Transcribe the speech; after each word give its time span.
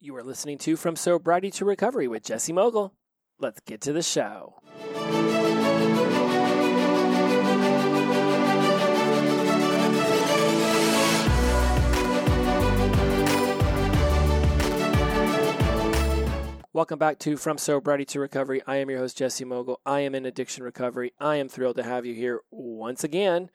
You 0.00 0.14
are 0.14 0.22
listening 0.22 0.58
to 0.58 0.76
From 0.76 0.94
Sobriety 0.94 1.50
to 1.50 1.64
Recovery 1.64 2.06
with 2.06 2.22
Jesse 2.22 2.52
Mogle. 2.52 2.94
Let's 3.40 3.58
get 3.58 3.80
to 3.80 3.92
the 3.92 4.00
show. 4.00 4.54
Welcome 16.72 17.00
back 17.00 17.18
to 17.18 17.36
From 17.36 17.58
Sobriety 17.58 18.04
to 18.04 18.20
Recovery. 18.20 18.62
I 18.68 18.76
am 18.76 18.88
your 18.90 19.00
host, 19.00 19.18
Jesse 19.18 19.44
Mogle. 19.44 19.80
I 19.84 19.98
am 19.98 20.14
in 20.14 20.24
addiction 20.24 20.62
recovery. 20.62 21.12
I 21.18 21.34
am 21.36 21.48
thrilled 21.48 21.74
to 21.74 21.82
have 21.82 22.06
you 22.06 22.14
here 22.14 22.42
once 22.52 23.02
again. 23.02 23.50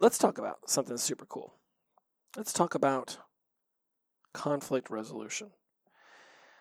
Let's 0.00 0.18
talk 0.18 0.36
about 0.36 0.68
something 0.68 0.96
super 0.96 1.26
cool. 1.26 1.54
Let's 2.36 2.52
talk 2.52 2.74
about 2.74 3.18
conflict 4.32 4.90
resolution. 4.90 5.50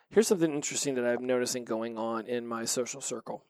Here's 0.10 0.28
something 0.28 0.54
interesting 0.54 0.96
that 0.96 1.06
I'm 1.06 1.26
noticing 1.26 1.66
going 1.66 1.98
on 1.98 2.28
in 2.28 2.48
my 2.48 2.66
social 2.66 3.02
circle, 3.02 3.44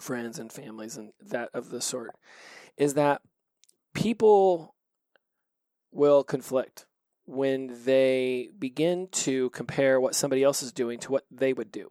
friends 0.00 0.38
and 0.38 0.52
families 0.52 0.96
and 0.96 1.12
that 1.20 1.50
of 1.54 1.70
the 1.70 1.80
sort, 1.80 2.16
is 2.76 2.94
that 2.94 3.22
people 3.94 4.74
will 5.92 6.24
conflict 6.24 6.86
when 7.26 7.84
they 7.84 8.48
begin 8.58 9.08
to 9.12 9.50
compare 9.50 10.00
what 10.00 10.14
somebody 10.14 10.42
else 10.42 10.62
is 10.62 10.72
doing 10.72 10.98
to 10.98 11.12
what 11.12 11.24
they 11.30 11.52
would 11.52 11.70
do. 11.70 11.90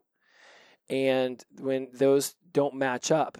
And 0.90 1.44
when 1.60 1.90
those 1.94 2.36
don't 2.52 2.76
match 2.76 3.12
up, 3.12 3.38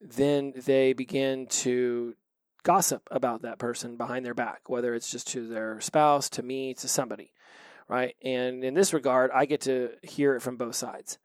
then 0.00 0.52
they 0.56 0.92
begin 0.92 1.46
to 1.46 2.14
gossip 2.62 3.08
about 3.10 3.42
that 3.42 3.58
person 3.58 3.96
behind 3.96 4.24
their 4.24 4.34
back, 4.34 4.68
whether 4.68 4.94
it's 4.94 5.10
just 5.10 5.28
to 5.28 5.46
their 5.46 5.80
spouse, 5.80 6.28
to 6.30 6.42
me, 6.42 6.74
to 6.74 6.88
somebody, 6.88 7.32
right? 7.88 8.14
And 8.22 8.64
in 8.64 8.74
this 8.74 8.92
regard, 8.92 9.30
I 9.34 9.46
get 9.46 9.62
to 9.62 9.90
hear 10.02 10.34
it 10.36 10.42
from 10.42 10.56
both 10.56 10.74
sides. 10.74 11.18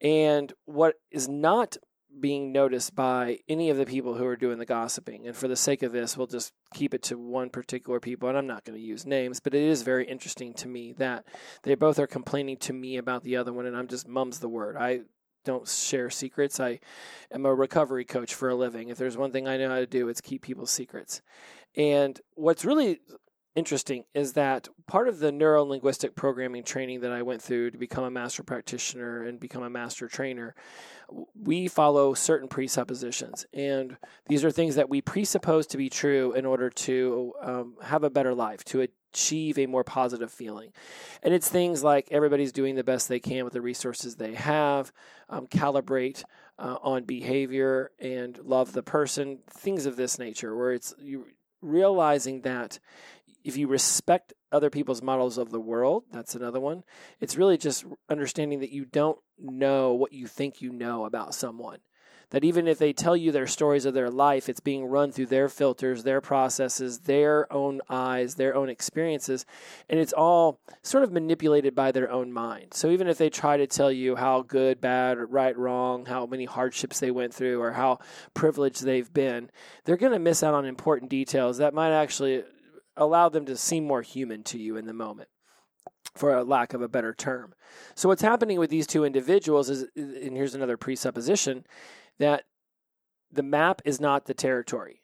And 0.00 0.52
what 0.64 0.94
is 1.10 1.28
not 1.28 1.76
being 2.20 2.52
noticed 2.52 2.94
by 2.94 3.38
any 3.48 3.70
of 3.70 3.76
the 3.76 3.86
people 3.86 4.14
who 4.14 4.26
are 4.26 4.36
doing 4.36 4.58
the 4.58 4.66
gossiping, 4.66 5.26
and 5.26 5.36
for 5.36 5.46
the 5.46 5.56
sake 5.56 5.82
of 5.82 5.92
this, 5.92 6.16
we'll 6.16 6.26
just 6.26 6.52
keep 6.72 6.94
it 6.94 7.02
to 7.04 7.18
one 7.18 7.50
particular 7.50 8.00
people, 8.00 8.28
and 8.28 8.38
I'm 8.38 8.46
not 8.46 8.64
going 8.64 8.78
to 8.78 8.84
use 8.84 9.06
names, 9.06 9.40
but 9.40 9.54
it 9.54 9.62
is 9.62 9.82
very 9.82 10.06
interesting 10.06 10.54
to 10.54 10.68
me 10.68 10.92
that 10.94 11.24
they 11.64 11.74
both 11.74 11.98
are 11.98 12.06
complaining 12.06 12.56
to 12.58 12.72
me 12.72 12.96
about 12.96 13.24
the 13.24 13.36
other 13.36 13.52
one, 13.52 13.66
and 13.66 13.76
I'm 13.76 13.88
just 13.88 14.08
mum's 14.08 14.40
the 14.40 14.48
word. 14.48 14.76
I 14.76 15.00
don't 15.48 15.68
share 15.68 16.10
secrets. 16.10 16.60
I 16.60 16.78
am 17.32 17.46
a 17.46 17.54
recovery 17.54 18.04
coach 18.04 18.34
for 18.34 18.48
a 18.48 18.54
living. 18.54 18.88
If 18.88 18.98
there's 18.98 19.16
one 19.16 19.32
thing 19.32 19.48
I 19.48 19.56
know 19.56 19.70
how 19.70 19.80
to 19.80 19.86
do, 19.86 20.08
it's 20.08 20.20
keep 20.20 20.42
people's 20.42 20.70
secrets. 20.70 21.22
And 21.76 22.20
what's 22.34 22.64
really 22.64 23.00
interesting 23.56 24.04
is 24.14 24.34
that 24.34 24.68
part 24.86 25.08
of 25.08 25.18
the 25.18 25.32
neuro 25.32 25.64
linguistic 25.64 26.14
programming 26.14 26.62
training 26.62 27.00
that 27.00 27.10
I 27.10 27.22
went 27.22 27.42
through 27.42 27.72
to 27.72 27.78
become 27.78 28.04
a 28.04 28.10
master 28.10 28.44
practitioner 28.44 29.24
and 29.24 29.40
become 29.40 29.64
a 29.64 29.70
master 29.70 30.06
trainer, 30.06 30.54
we 31.34 31.66
follow 31.66 32.14
certain 32.14 32.48
presuppositions. 32.48 33.46
And 33.52 33.96
these 34.28 34.44
are 34.44 34.50
things 34.50 34.76
that 34.76 34.88
we 34.88 35.00
presuppose 35.00 35.66
to 35.68 35.76
be 35.76 35.88
true 35.88 36.32
in 36.34 36.46
order 36.46 36.70
to 36.70 37.32
um, 37.42 37.74
have 37.82 38.04
a 38.04 38.10
better 38.10 38.34
life, 38.34 38.64
to 38.66 38.82
achieve 39.12 39.58
a 39.58 39.66
more 39.66 39.84
positive 39.84 40.30
feeling. 40.30 40.72
And 41.22 41.34
it's 41.34 41.48
things 41.48 41.82
like 41.82 42.08
everybody's 42.10 42.52
doing 42.52 42.74
the 42.74 42.84
best 42.84 43.08
they 43.08 43.20
can 43.20 43.44
with 43.44 43.52
the 43.52 43.60
resources 43.60 44.16
they 44.16 44.34
have, 44.34 44.92
um, 45.28 45.46
calibrate 45.46 46.24
uh, 46.58 46.76
on 46.82 47.04
behavior 47.04 47.90
and 47.98 48.38
love 48.38 48.72
the 48.72 48.82
person, 48.82 49.38
things 49.50 49.86
of 49.86 49.96
this 49.96 50.18
nature, 50.18 50.56
where 50.56 50.72
it's 50.72 50.94
you 51.00 51.26
realizing 51.60 52.42
that 52.42 52.78
if 53.44 53.56
you 53.56 53.68
respect 53.68 54.32
other 54.52 54.70
people's 54.70 55.02
models 55.02 55.38
of 55.38 55.50
the 55.50 55.60
world, 55.60 56.04
that's 56.12 56.34
another 56.34 56.60
one. 56.60 56.84
It's 57.20 57.36
really 57.36 57.56
just 57.56 57.84
understanding 58.08 58.60
that 58.60 58.72
you 58.72 58.84
don't 58.84 59.18
know 59.38 59.94
what 59.94 60.12
you 60.12 60.26
think 60.26 60.60
you 60.60 60.72
know 60.72 61.04
about 61.04 61.34
someone. 61.34 61.78
That 62.30 62.44
even 62.44 62.68
if 62.68 62.78
they 62.78 62.92
tell 62.92 63.16
you 63.16 63.32
their 63.32 63.46
stories 63.46 63.86
of 63.86 63.94
their 63.94 64.10
life, 64.10 64.48
it's 64.48 64.60
being 64.60 64.84
run 64.84 65.12
through 65.12 65.26
their 65.26 65.48
filters, 65.48 66.02
their 66.02 66.20
processes, 66.20 67.00
their 67.00 67.50
own 67.50 67.80
eyes, 67.88 68.34
their 68.34 68.54
own 68.54 68.68
experiences, 68.68 69.46
and 69.88 69.98
it's 69.98 70.12
all 70.12 70.60
sort 70.82 71.04
of 71.04 71.12
manipulated 71.12 71.74
by 71.74 71.90
their 71.90 72.10
own 72.10 72.30
mind. 72.30 72.74
So 72.74 72.90
even 72.90 73.08
if 73.08 73.16
they 73.16 73.30
try 73.30 73.56
to 73.56 73.66
tell 73.66 73.90
you 73.90 74.16
how 74.16 74.42
good, 74.42 74.78
bad, 74.80 75.16
right, 75.30 75.56
wrong, 75.56 76.04
how 76.04 76.26
many 76.26 76.44
hardships 76.44 77.00
they 77.00 77.10
went 77.10 77.32
through, 77.32 77.62
or 77.62 77.72
how 77.72 77.98
privileged 78.34 78.84
they've 78.84 79.12
been, 79.12 79.50
they're 79.84 79.96
going 79.96 80.12
to 80.12 80.18
miss 80.18 80.42
out 80.42 80.54
on 80.54 80.66
important 80.66 81.10
details 81.10 81.56
that 81.58 81.72
might 81.72 81.92
actually 81.92 82.44
allow 82.98 83.30
them 83.30 83.46
to 83.46 83.56
seem 83.56 83.86
more 83.86 84.02
human 84.02 84.42
to 84.42 84.58
you 84.58 84.76
in 84.76 84.86
the 84.86 84.92
moment 84.92 85.28
for 86.14 86.34
a 86.34 86.44
lack 86.44 86.74
of 86.74 86.82
a 86.82 86.88
better 86.88 87.14
term. 87.14 87.54
So 87.94 88.08
what's 88.08 88.22
happening 88.22 88.58
with 88.58 88.70
these 88.70 88.86
two 88.86 89.04
individuals 89.04 89.70
is 89.70 89.86
and 89.96 90.36
here's 90.36 90.54
another 90.54 90.76
presupposition 90.76 91.64
that 92.18 92.44
the 93.30 93.42
map 93.42 93.82
is 93.84 94.00
not 94.00 94.26
the 94.26 94.34
territory. 94.34 95.02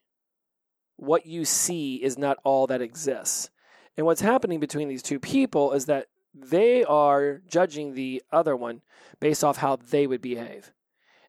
What 0.96 1.26
you 1.26 1.44
see 1.44 1.96
is 1.96 2.18
not 2.18 2.38
all 2.44 2.66
that 2.68 2.82
exists. 2.82 3.50
And 3.96 4.06
what's 4.06 4.20
happening 4.20 4.60
between 4.60 4.88
these 4.88 5.02
two 5.02 5.20
people 5.20 5.72
is 5.72 5.86
that 5.86 6.06
they 6.34 6.84
are 6.84 7.40
judging 7.46 7.94
the 7.94 8.22
other 8.32 8.56
one 8.56 8.82
based 9.20 9.44
off 9.44 9.58
how 9.58 9.76
they 9.76 10.06
would 10.06 10.20
behave. 10.20 10.72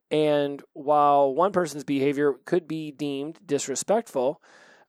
And 0.09 0.61
while 0.73 1.33
one 1.33 1.51
person's 1.51 1.83
behavior 1.83 2.33
could 2.45 2.67
be 2.67 2.91
deemed 2.91 3.39
disrespectful, 3.45 4.41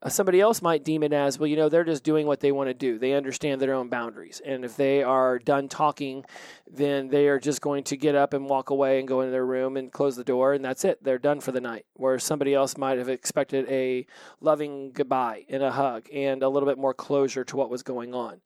uh, 0.02 0.08
somebody 0.08 0.40
else 0.40 0.60
might 0.60 0.84
deem 0.84 1.02
it 1.02 1.12
as, 1.12 1.38
well, 1.38 1.46
you 1.46 1.56
know, 1.56 1.68
they're 1.68 1.84
just 1.84 2.04
doing 2.04 2.26
what 2.26 2.40
they 2.40 2.52
want 2.52 2.68
to 2.68 2.74
do. 2.74 2.98
They 2.98 3.14
understand 3.14 3.60
their 3.60 3.74
own 3.74 3.88
boundaries. 3.88 4.42
And 4.44 4.64
if 4.64 4.76
they 4.76 5.02
are 5.02 5.38
done 5.38 5.68
talking, 5.68 6.24
then 6.70 7.08
they 7.08 7.28
are 7.28 7.38
just 7.38 7.60
going 7.60 7.84
to 7.84 7.96
get 7.96 8.14
up 8.14 8.34
and 8.34 8.48
walk 8.48 8.70
away 8.70 8.98
and 8.98 9.08
go 9.08 9.22
into 9.22 9.32
their 9.32 9.46
room 9.46 9.76
and 9.76 9.90
close 9.90 10.14
the 10.14 10.24
door, 10.24 10.52
and 10.52 10.64
that's 10.64 10.84
it. 10.84 11.02
They're 11.02 11.18
done 11.18 11.40
for 11.40 11.52
the 11.52 11.60
night. 11.60 11.86
Where 11.94 12.18
somebody 12.18 12.52
else 12.52 12.76
might 12.76 12.98
have 12.98 13.08
expected 13.08 13.66
a 13.70 14.06
loving 14.40 14.92
goodbye 14.92 15.44
and 15.48 15.62
a 15.62 15.72
hug 15.72 16.08
and 16.12 16.42
a 16.42 16.48
little 16.48 16.68
bit 16.68 16.78
more 16.78 16.94
closure 16.94 17.44
to 17.44 17.56
what 17.56 17.70
was 17.70 17.82
going 17.82 18.14
on. 18.14 18.42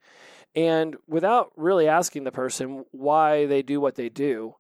And 0.55 0.97
without 1.07 1.53
really 1.57 1.89
asking 1.89 2.25
the 2.25 2.33
person 2.33 2.85
why 2.91 3.47
they 3.47 3.63
do 3.63 3.81
what 3.81 3.95
they 3.97 4.09
do, 4.09 4.55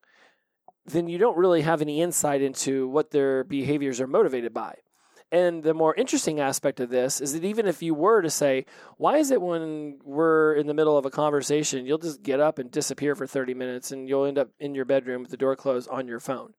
then 0.86 1.08
you 1.08 1.18
don't 1.18 1.36
really 1.36 1.62
have 1.62 1.82
any 1.82 2.00
insight 2.00 2.42
into 2.42 2.88
what 2.88 3.10
their 3.10 3.44
behaviors 3.44 4.00
are 4.00 4.06
motivated 4.06 4.52
by. 4.52 4.74
And 5.32 5.62
the 5.62 5.74
more 5.74 5.94
interesting 5.94 6.40
aspect 6.40 6.80
of 6.80 6.90
this 6.90 7.20
is 7.20 7.34
that 7.34 7.44
even 7.44 7.66
if 7.66 7.82
you 7.82 7.94
were 7.94 8.20
to 8.20 8.30
say, 8.30 8.66
why 8.96 9.18
is 9.18 9.30
it 9.30 9.40
when 9.40 10.00
we're 10.02 10.54
in 10.54 10.66
the 10.66 10.74
middle 10.74 10.98
of 10.98 11.06
a 11.06 11.10
conversation, 11.10 11.86
you'll 11.86 11.98
just 11.98 12.22
get 12.22 12.40
up 12.40 12.58
and 12.58 12.70
disappear 12.70 13.14
for 13.14 13.26
30 13.26 13.54
minutes 13.54 13.92
and 13.92 14.08
you'll 14.08 14.24
end 14.24 14.38
up 14.38 14.50
in 14.58 14.74
your 14.74 14.84
bedroom 14.84 15.22
with 15.22 15.30
the 15.30 15.36
door 15.36 15.54
closed 15.54 15.88
on 15.88 16.08
your 16.08 16.18
phone? 16.18 16.54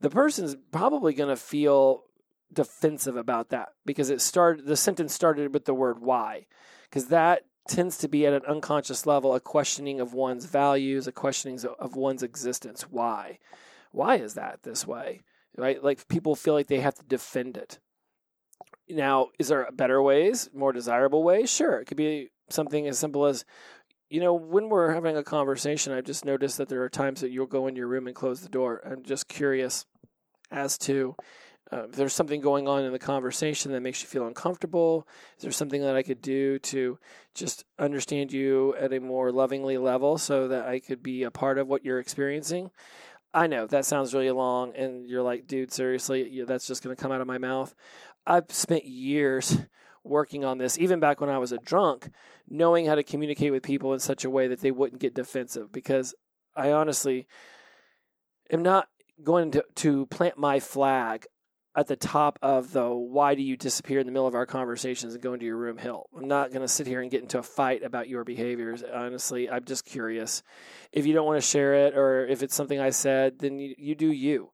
The 0.00 0.10
person's 0.10 0.56
probably 0.70 1.12
going 1.12 1.28
to 1.28 1.36
feel 1.36 2.04
defensive 2.52 3.16
about 3.16 3.50
that 3.50 3.70
because 3.84 4.10
it 4.10 4.20
started 4.20 4.64
the 4.64 4.76
sentence 4.76 5.12
started 5.12 5.52
with 5.52 5.66
the 5.66 5.74
word 5.74 5.98
why 6.00 6.46
because 6.84 7.08
that 7.08 7.42
tends 7.68 7.98
to 7.98 8.08
be 8.08 8.26
at 8.26 8.32
an 8.32 8.40
unconscious 8.48 9.04
level 9.04 9.34
a 9.34 9.40
questioning 9.40 10.00
of 10.00 10.14
one's 10.14 10.46
values 10.46 11.06
a 11.06 11.12
questioning 11.12 11.60
of 11.78 11.94
one's 11.94 12.22
existence. 12.22 12.82
Why? 12.88 13.38
Why 13.92 14.16
is 14.16 14.32
that 14.32 14.62
this 14.62 14.86
way? 14.86 15.20
Right? 15.58 15.84
Like 15.84 16.08
people 16.08 16.34
feel 16.34 16.54
like 16.54 16.68
they 16.68 16.80
have 16.80 16.94
to 16.94 17.04
defend 17.04 17.58
it 17.58 17.80
now, 18.90 19.28
is 19.38 19.48
there 19.48 19.68
better 19.72 20.02
ways, 20.02 20.48
more 20.54 20.72
desirable 20.72 21.22
ways? 21.22 21.50
Sure. 21.50 21.80
It 21.80 21.86
could 21.86 21.96
be 21.96 22.30
something 22.48 22.86
as 22.86 22.98
simple 22.98 23.26
as, 23.26 23.44
you 24.10 24.20
know, 24.20 24.34
when 24.34 24.68
we're 24.68 24.94
having 24.94 25.16
a 25.16 25.22
conversation, 25.22 25.92
I've 25.92 26.04
just 26.04 26.24
noticed 26.24 26.58
that 26.58 26.68
there 26.68 26.82
are 26.82 26.88
times 26.88 27.20
that 27.20 27.30
you'll 27.30 27.46
go 27.46 27.66
in 27.66 27.76
your 27.76 27.86
room 27.86 28.06
and 28.06 28.16
close 28.16 28.40
the 28.40 28.48
door. 28.48 28.80
I'm 28.84 29.02
just 29.02 29.28
curious 29.28 29.84
as 30.50 30.78
to 30.78 31.14
uh, 31.70 31.84
if 31.84 31.92
there's 31.92 32.14
something 32.14 32.40
going 32.40 32.66
on 32.66 32.84
in 32.84 32.92
the 32.92 32.98
conversation 32.98 33.72
that 33.72 33.82
makes 33.82 34.02
you 34.02 34.08
feel 34.08 34.26
uncomfortable. 34.26 35.06
Is 35.36 35.42
there 35.42 35.52
something 35.52 35.82
that 35.82 35.96
I 35.96 36.02
could 36.02 36.22
do 36.22 36.58
to 36.60 36.98
just 37.34 37.64
understand 37.78 38.32
you 38.32 38.74
at 38.76 38.92
a 38.92 39.00
more 39.00 39.30
lovingly 39.30 39.76
level 39.76 40.16
so 40.16 40.48
that 40.48 40.66
I 40.66 40.80
could 40.80 41.02
be 41.02 41.24
a 41.24 41.30
part 41.30 41.58
of 41.58 41.68
what 41.68 41.84
you're 41.84 42.00
experiencing? 42.00 42.70
I 43.34 43.46
know 43.46 43.66
that 43.66 43.84
sounds 43.84 44.14
really 44.14 44.30
long, 44.30 44.74
and 44.74 45.06
you're 45.06 45.22
like, 45.22 45.46
dude, 45.46 45.70
seriously, 45.70 46.42
that's 46.46 46.66
just 46.66 46.82
going 46.82 46.96
to 46.96 47.00
come 47.00 47.12
out 47.12 47.20
of 47.20 47.26
my 47.26 47.36
mouth. 47.36 47.74
I've 48.28 48.50
spent 48.50 48.84
years 48.84 49.58
working 50.04 50.44
on 50.44 50.58
this, 50.58 50.78
even 50.78 51.00
back 51.00 51.20
when 51.20 51.30
I 51.30 51.38
was 51.38 51.50
a 51.50 51.58
drunk, 51.58 52.10
knowing 52.48 52.86
how 52.86 52.94
to 52.94 53.02
communicate 53.02 53.52
with 53.52 53.62
people 53.62 53.94
in 53.94 54.00
such 54.00 54.24
a 54.24 54.30
way 54.30 54.48
that 54.48 54.60
they 54.60 54.70
wouldn't 54.70 55.00
get 55.00 55.14
defensive. 55.14 55.72
Because 55.72 56.14
I 56.54 56.72
honestly 56.72 57.26
am 58.50 58.62
not 58.62 58.88
going 59.24 59.52
to, 59.52 59.64
to 59.76 60.06
plant 60.06 60.36
my 60.38 60.60
flag 60.60 61.26
at 61.74 61.86
the 61.86 61.96
top 61.96 62.38
of 62.42 62.72
the 62.72 62.88
why 62.88 63.34
do 63.34 63.42
you 63.42 63.56
disappear 63.56 64.00
in 64.00 64.06
the 64.06 64.12
middle 64.12 64.26
of 64.26 64.34
our 64.34 64.46
conversations 64.46 65.14
and 65.14 65.22
go 65.22 65.32
into 65.32 65.46
your 65.46 65.56
room 65.56 65.78
hill. 65.78 66.08
I'm 66.16 66.26
not 66.26 66.50
going 66.50 66.62
to 66.62 66.68
sit 66.68 66.86
here 66.86 67.00
and 67.00 67.10
get 67.10 67.22
into 67.22 67.38
a 67.38 67.42
fight 67.42 67.82
about 67.82 68.08
your 68.08 68.24
behaviors. 68.24 68.82
Honestly, 68.82 69.48
I'm 69.48 69.64
just 69.64 69.84
curious. 69.84 70.42
If 70.92 71.06
you 71.06 71.14
don't 71.14 71.26
want 71.26 71.40
to 71.40 71.46
share 71.46 71.86
it 71.86 71.96
or 71.96 72.26
if 72.26 72.42
it's 72.42 72.54
something 72.54 72.80
I 72.80 72.90
said, 72.90 73.38
then 73.38 73.58
you, 73.58 73.74
you 73.78 73.94
do 73.94 74.10
you. 74.10 74.50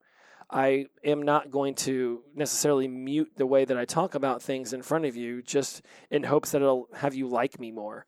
I 0.55 0.87
am 1.03 1.23
not 1.23 1.51
going 1.51 1.75
to 1.75 2.23
necessarily 2.37 2.87
mute 2.87 3.33
the 3.37 3.45
way 3.45 3.65
that 3.65 3.77
I 3.77 3.85
talk 3.85 4.15
about 4.15 4.41
things 4.41 4.73
in 4.73 4.83
front 4.83 5.05
of 5.05 5.17
you 5.17 5.43
just 5.43 5.83
in 6.12 6.23
hopes 6.23 6.53
that 6.53 6.62
it'll 6.62 6.87
have 6.95 7.12
you 7.12 7.27
like 7.27 7.59
me 7.59 7.73
more. 7.73 8.06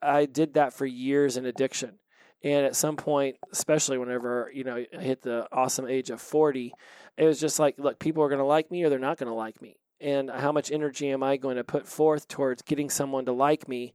I 0.00 0.24
did 0.24 0.54
that 0.54 0.72
for 0.72 0.86
years 0.86 1.36
in 1.36 1.44
addiction. 1.44 1.98
And 2.42 2.64
at 2.64 2.76
some 2.76 2.96
point, 2.96 3.36
especially 3.52 3.98
whenever, 3.98 4.50
you 4.54 4.64
know, 4.64 4.76
I 4.76 5.02
hit 5.02 5.20
the 5.20 5.46
awesome 5.52 5.86
age 5.86 6.08
of 6.08 6.22
40, 6.22 6.72
it 7.18 7.24
was 7.26 7.38
just 7.38 7.58
like, 7.58 7.78
look, 7.78 7.98
people 7.98 8.22
are 8.22 8.30
going 8.30 8.38
to 8.38 8.44
like 8.46 8.70
me 8.70 8.82
or 8.84 8.88
they're 8.88 8.98
not 8.98 9.18
going 9.18 9.30
to 9.30 9.34
like 9.34 9.60
me. 9.60 9.76
And 10.00 10.30
how 10.30 10.50
much 10.50 10.72
energy 10.72 11.10
am 11.10 11.22
I 11.22 11.36
going 11.36 11.56
to 11.56 11.62
put 11.62 11.86
forth 11.86 12.26
towards 12.26 12.62
getting 12.62 12.88
someone 12.88 13.26
to 13.26 13.32
like 13.32 13.68
me 13.68 13.92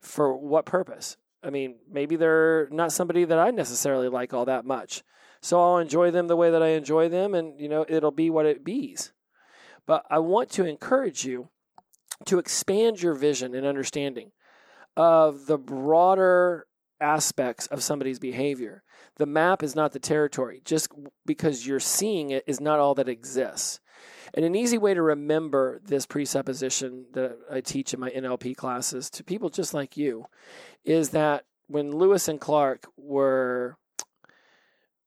for 0.00 0.36
what 0.36 0.66
purpose? 0.66 1.16
I 1.42 1.50
mean, 1.50 1.78
maybe 1.90 2.14
they're 2.14 2.68
not 2.70 2.92
somebody 2.92 3.24
that 3.24 3.38
I 3.40 3.50
necessarily 3.50 4.08
like 4.08 4.32
all 4.32 4.44
that 4.44 4.64
much. 4.64 5.02
So 5.42 5.60
I'll 5.60 5.78
enjoy 5.78 6.10
them 6.10 6.28
the 6.28 6.36
way 6.36 6.50
that 6.50 6.62
I 6.62 6.68
enjoy 6.68 7.08
them, 7.08 7.34
and, 7.34 7.58
you 7.60 7.68
know, 7.68 7.84
it'll 7.88 8.10
be 8.10 8.30
what 8.30 8.46
it 8.46 8.64
bees. 8.64 9.12
But 9.86 10.04
I 10.10 10.18
want 10.18 10.50
to 10.50 10.66
encourage 10.66 11.24
you 11.24 11.48
to 12.26 12.38
expand 12.38 13.00
your 13.00 13.14
vision 13.14 13.54
and 13.54 13.66
understanding 13.66 14.32
of 14.96 15.46
the 15.46 15.58
broader 15.58 16.66
aspects 17.00 17.66
of 17.68 17.82
somebody's 17.82 18.18
behavior. 18.18 18.82
The 19.16 19.26
map 19.26 19.62
is 19.62 19.74
not 19.74 19.92
the 19.92 19.98
territory. 19.98 20.60
Just 20.64 20.92
because 21.24 21.66
you're 21.66 21.80
seeing 21.80 22.30
it 22.30 22.44
is 22.46 22.60
not 22.60 22.78
all 22.78 22.94
that 22.96 23.08
exists. 23.08 23.80
And 24.34 24.44
an 24.44 24.54
easy 24.54 24.78
way 24.78 24.94
to 24.94 25.02
remember 25.02 25.80
this 25.84 26.06
presupposition 26.06 27.06
that 27.12 27.38
I 27.50 27.60
teach 27.60 27.92
in 27.92 28.00
my 28.00 28.10
NLP 28.10 28.56
classes 28.56 29.10
to 29.10 29.24
people 29.24 29.48
just 29.48 29.74
like 29.74 29.96
you 29.96 30.26
is 30.84 31.10
that 31.10 31.44
when 31.66 31.90
Lewis 31.90 32.28
and 32.28 32.40
Clark 32.40 32.86
were 32.96 33.76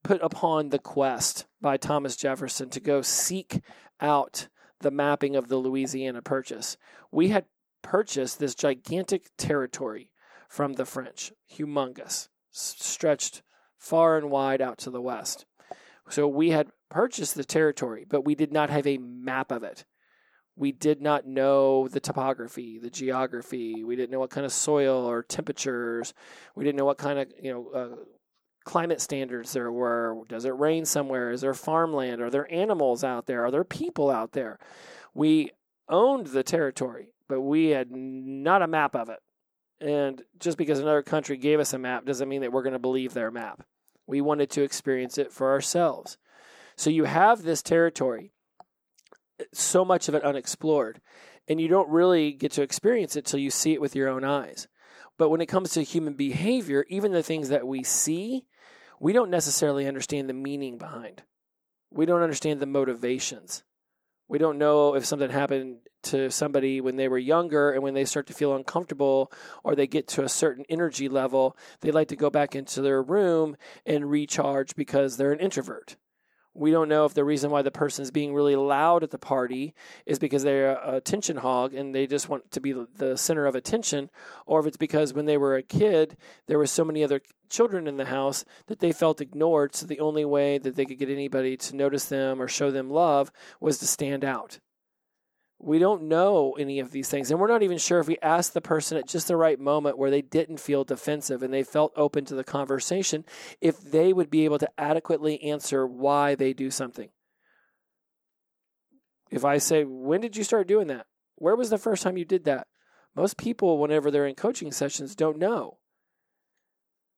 put 0.04 0.22
upon 0.22 0.70
the 0.70 0.80
quest 0.80 1.46
by 1.62 1.78
Thomas 1.78 2.16
Jefferson 2.16 2.70
to 2.70 2.80
go 2.80 3.02
seek 3.02 3.62
out 4.00 4.48
the 4.82 4.92
mapping 4.92 5.36
of 5.36 5.48
the 5.48 5.58
Louisiana 5.58 6.22
Purchase, 6.22 6.78
we 7.12 7.30
had 7.30 7.46
purchased 7.82 8.40
this 8.40 8.54
gigantic 8.54 9.30
territory 9.38 10.12
from 10.48 10.74
the 10.74 10.86
French, 10.86 11.32
humongous, 11.52 12.28
stretched 12.52 13.42
far 13.78 14.18
and 14.18 14.30
wide 14.30 14.62
out 14.62 14.78
to 14.80 14.92
the 14.92 15.02
west. 15.02 15.46
So 16.10 16.28
we 16.28 16.52
had 16.52 16.68
purchased 16.90 17.36
the 17.36 17.44
territory, 17.44 18.06
but 18.08 18.26
we 18.26 18.36
did 18.36 18.52
not 18.52 18.70
have 18.70 18.86
a 18.86 18.98
map 18.98 19.52
of 19.52 19.64
it. 19.64 19.86
We 20.56 20.72
did 20.72 21.02
not 21.02 21.26
know 21.26 21.88
the 21.88 22.00
topography, 22.00 22.78
the 22.78 22.92
geography. 22.92 23.84
We 23.84 23.96
didn't 23.96 24.12
know 24.12 24.20
what 24.20 24.30
kind 24.30 24.46
of 24.46 24.52
soil 24.52 25.06
or 25.06 25.24
temperatures. 25.24 26.14
We 26.56 26.64
didn't 26.64 26.78
know 26.78 26.86
what 26.86 27.00
kind 27.00 27.20
of 27.20 27.34
you 27.42 27.52
know 27.52 27.70
uh, 27.74 27.96
climate 28.64 29.02
standards 29.02 29.54
there 29.54 29.72
were. 29.72 30.18
Does 30.28 30.46
it 30.46 30.58
rain 30.58 30.86
somewhere? 30.86 31.32
Is 31.32 31.42
there 31.42 31.54
farmland? 31.54 32.22
Are 32.22 32.30
there 32.30 32.52
animals 32.52 33.04
out 33.04 33.26
there? 33.26 33.46
Are 33.46 33.52
there 33.52 33.64
people 33.64 34.10
out 34.10 34.32
there? 34.32 34.60
We 35.14 35.52
owned 35.90 36.28
the 36.28 36.44
territory, 36.44 37.10
but 37.28 37.42
we 37.42 37.68
had 37.70 37.92
not 37.92 38.62
a 38.62 38.68
map 38.68 38.96
of 38.96 39.10
it. 39.10 39.20
And 39.82 40.24
just 40.40 40.58
because 40.58 40.80
another 40.80 41.04
country 41.04 41.38
gave 41.38 41.60
us 41.60 41.74
a 41.74 41.78
map 41.78 42.06
doesn't 42.06 42.30
mean 42.30 42.42
that 42.42 42.52
we're 42.54 42.64
going 42.64 42.74
to 42.74 42.80
believe 42.80 43.14
their 43.14 43.32
map. 43.32 43.66
We 44.08 44.22
wanted 44.22 44.50
to 44.52 44.64
experience 44.64 45.18
it 45.18 45.32
for 45.32 45.52
ourselves. 45.52 46.18
So 46.76 46.90
you 46.90 47.04
have 47.04 47.44
this 47.44 47.62
territory, 47.62 48.32
so 49.54 49.86
much 49.86 50.08
of 50.08 50.16
it 50.16 50.24
unexplored, 50.24 51.02
and 51.48 51.60
you 51.60 51.68
don't 51.68 51.90
really 51.90 52.32
get 52.32 52.52
to 52.54 52.62
experience 52.62 53.16
it 53.16 53.26
till 53.26 53.40
you 53.40 53.52
see 53.52 53.74
it 53.74 53.82
with 53.82 53.96
your 53.96 54.08
own 54.08 54.24
eyes. 54.24 54.68
But 55.18 55.30
when 55.30 55.42
it 55.42 55.48
comes 55.48 55.72
to 55.72 55.84
human 55.84 56.14
behavior, 56.14 56.86
even 56.90 57.12
the 57.12 57.22
things 57.22 57.50
that 57.50 57.68
we 57.68 57.84
see, 57.84 58.46
we 59.04 59.12
don't 59.12 59.30
necessarily 59.30 59.86
understand 59.86 60.30
the 60.30 60.34
meaning 60.34 60.78
behind. 60.78 61.24
We 61.92 62.06
don't 62.06 62.22
understand 62.22 62.62
the 62.62 62.66
motivations. 62.66 63.62
We 64.30 64.38
don't 64.38 64.58
know 64.58 64.96
if 64.96 65.06
something 65.06 65.30
happened 65.30 65.80
to 66.04 66.32
somebody 66.32 66.80
when 66.80 66.96
they 66.96 67.10
were 67.10 67.18
younger 67.18 67.72
and 67.72 67.84
when 67.84 67.96
they 67.96 68.06
start 68.06 68.28
to 68.28 68.34
feel 68.34 68.56
uncomfortable 68.56 69.30
or 69.62 69.76
they 69.76 69.88
get 69.88 70.08
to 70.08 70.24
a 70.24 70.30
certain 70.30 70.64
energy 70.70 71.10
level, 71.10 71.58
they 71.82 71.92
like 71.92 72.08
to 72.08 72.16
go 72.16 72.30
back 72.30 72.56
into 72.56 72.82
their 72.82 73.04
room 73.04 73.58
and 73.86 74.10
recharge 74.10 74.74
because 74.74 75.18
they're 75.18 75.34
an 75.34 75.42
introvert. 75.42 75.98
We 76.56 76.70
don't 76.70 76.90
know 76.90 77.06
if 77.06 77.14
the 77.16 77.24
reason 77.24 77.50
why 77.50 77.64
the 77.64 77.72
person 77.72 78.04
is 78.04 78.12
being 78.12 78.34
really 78.34 78.56
loud 78.56 79.04
at 79.04 79.10
the 79.10 79.18
party 79.18 79.74
is 80.06 80.20
because 80.20 80.44
they're 80.44 80.76
a 80.76 80.98
attention 80.98 81.38
hog 81.38 81.74
and 81.74 81.96
they 81.96 82.06
just 82.06 82.30
want 82.30 82.52
to 82.52 82.62
be 82.62 82.74
the 82.74 83.18
center 83.18 83.46
of 83.46 83.56
attention, 83.56 84.10
or 84.46 84.60
if 84.60 84.68
it's 84.68 84.78
because 84.78 85.14
when 85.14 85.26
they 85.26 85.38
were 85.38 85.56
a 85.56 85.64
kid, 85.64 86.16
there 86.48 86.60
were 86.60 86.68
so 86.68 86.86
many 86.86 87.04
other 87.04 87.22
children 87.50 87.88
in 87.88 87.98
the 87.98 88.06
house 88.06 88.46
that 88.68 88.80
they 88.80 88.92
felt 88.92 89.22
ignored. 89.22 89.76
So 89.76 89.86
the 89.86 90.00
only 90.00 90.26
way 90.26 90.58
that 90.60 90.76
they 90.76 90.86
could 90.86 91.00
get 91.00 91.10
anybody 91.10 91.58
to 91.58 91.76
notice 91.76 92.06
them 92.06 92.42
or 92.42 92.48
show 92.48 92.72
them 92.72 92.90
love 92.90 93.32
was 93.60 93.80
to 93.80 93.88
stand 93.88 94.24
out. 94.24 94.60
We 95.66 95.80
don't 95.80 96.10
know 96.10 96.58
any 96.60 96.82
of 96.82 96.92
these 96.92 97.08
things. 97.08 97.32
And 97.32 97.40
we're 97.40 97.48
not 97.48 97.64
even 97.64 97.78
sure 97.78 98.00
if 98.00 98.08
we 98.08 98.18
asked 98.22 98.54
the 98.54 98.60
person 98.60 98.98
at 98.98 99.08
just 99.08 99.30
the 99.30 99.38
right 99.38 99.58
moment 99.58 99.98
where 99.98 100.10
they 100.10 100.22
didn't 100.22 100.60
feel 100.60 100.84
defensive 100.84 101.42
and 101.42 101.54
they 101.54 101.64
felt 101.64 101.94
open 101.96 102.26
to 102.26 102.36
the 102.36 102.44
conversation, 102.44 103.24
if 103.62 103.80
they 103.80 104.12
would 104.12 104.30
be 104.30 104.44
able 104.44 104.60
to 104.60 104.70
adequately 104.78 105.42
answer 105.42 105.88
why 105.88 106.36
they 106.36 106.52
do 106.52 106.70
something. 106.70 107.12
If 109.32 109.46
I 109.46 109.58
say, 109.58 109.86
When 109.86 110.20
did 110.20 110.36
you 110.36 110.44
start 110.44 110.68
doing 110.68 110.88
that? 110.88 111.06
Where 111.36 111.56
was 111.56 111.70
the 111.70 111.78
first 111.78 112.04
time 112.04 112.18
you 112.18 112.26
did 112.26 112.44
that? 112.44 112.68
Most 113.16 113.38
people, 113.38 113.78
whenever 113.78 114.12
they're 114.12 114.28
in 114.28 114.36
coaching 114.36 114.74
sessions, 114.74 115.16
don't 115.16 115.40
know. 115.40 115.78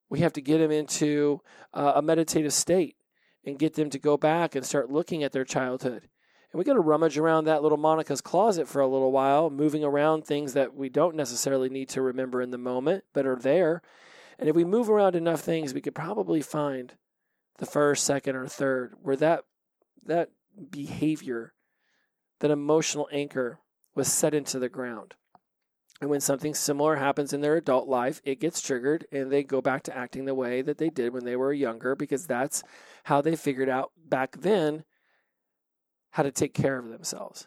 We 0.08 0.20
have 0.20 0.34
to 0.34 0.42
get 0.42 0.60
them 0.60 0.70
into 0.70 1.42
uh, 1.74 1.94
a 1.96 2.04
meditative 2.04 2.54
state 2.54 2.96
and 3.44 3.58
get 3.58 3.74
them 3.74 3.90
to 3.90 3.98
go 3.98 4.18
back 4.18 4.54
and 4.54 4.64
start 4.64 4.92
looking 4.92 5.24
at 5.24 5.32
their 5.32 5.46
childhood 5.46 6.10
and 6.56 6.60
we 6.60 6.64
got 6.64 6.76
to 6.76 6.80
rummage 6.80 7.18
around 7.18 7.44
that 7.44 7.62
little 7.62 7.78
Monica's 7.78 8.22
closet 8.22 8.66
for 8.66 8.80
a 8.80 8.88
little 8.88 9.12
while, 9.12 9.50
moving 9.50 9.84
around 9.84 10.24
things 10.24 10.54
that 10.54 10.74
we 10.74 10.88
don't 10.88 11.18
necessarily 11.18 11.68
need 11.68 11.90
to 11.90 12.02
remember 12.02 12.42
in 12.42 12.52
the 12.52 12.58
moment, 12.58 13.04
but 13.12 13.26
are 13.26 13.36
there. 13.36 13.82
And 14.40 14.48
if 14.48 14.56
we 14.56 14.64
move 14.64 14.90
around 14.90 15.18
enough 15.18 15.42
things, 15.42 15.74
we 15.74 15.82
could 15.82 15.94
probably 15.94 16.42
find 16.42 16.94
the 17.58 17.66
first, 17.66 18.06
second, 18.06 18.38
or 18.38 18.48
third 18.48 18.94
where 19.02 19.18
that 19.18 19.44
that 20.06 20.30
behavior, 20.70 21.54
that 22.40 22.52
emotional 22.52 23.10
anchor 23.12 23.60
was 23.94 24.10
set 24.10 24.34
into 24.34 24.58
the 24.58 24.70
ground. 24.70 25.16
And 26.00 26.10
when 26.10 26.22
something 26.22 26.54
similar 26.54 26.96
happens 26.96 27.34
in 27.34 27.42
their 27.42 27.58
adult 27.58 27.90
life, 27.90 28.22
it 28.24 28.40
gets 28.40 28.62
triggered 28.62 29.08
and 29.12 29.30
they 29.30 29.44
go 29.44 29.62
back 29.62 29.84
to 29.84 29.98
acting 29.98 30.24
the 30.24 30.34
way 30.34 30.62
that 30.62 30.78
they 30.78 30.90
did 30.90 31.12
when 31.12 31.26
they 31.26 31.36
were 31.36 31.52
younger 31.52 31.98
because 31.98 32.26
that's 32.26 32.64
how 33.04 33.20
they 33.20 33.36
figured 33.36 33.68
out 33.68 33.92
back 34.08 34.38
then 34.40 34.86
how 36.16 36.24
to 36.24 36.32
take 36.32 36.54
care 36.54 36.80
of 36.80 36.88
themselves. 36.88 37.46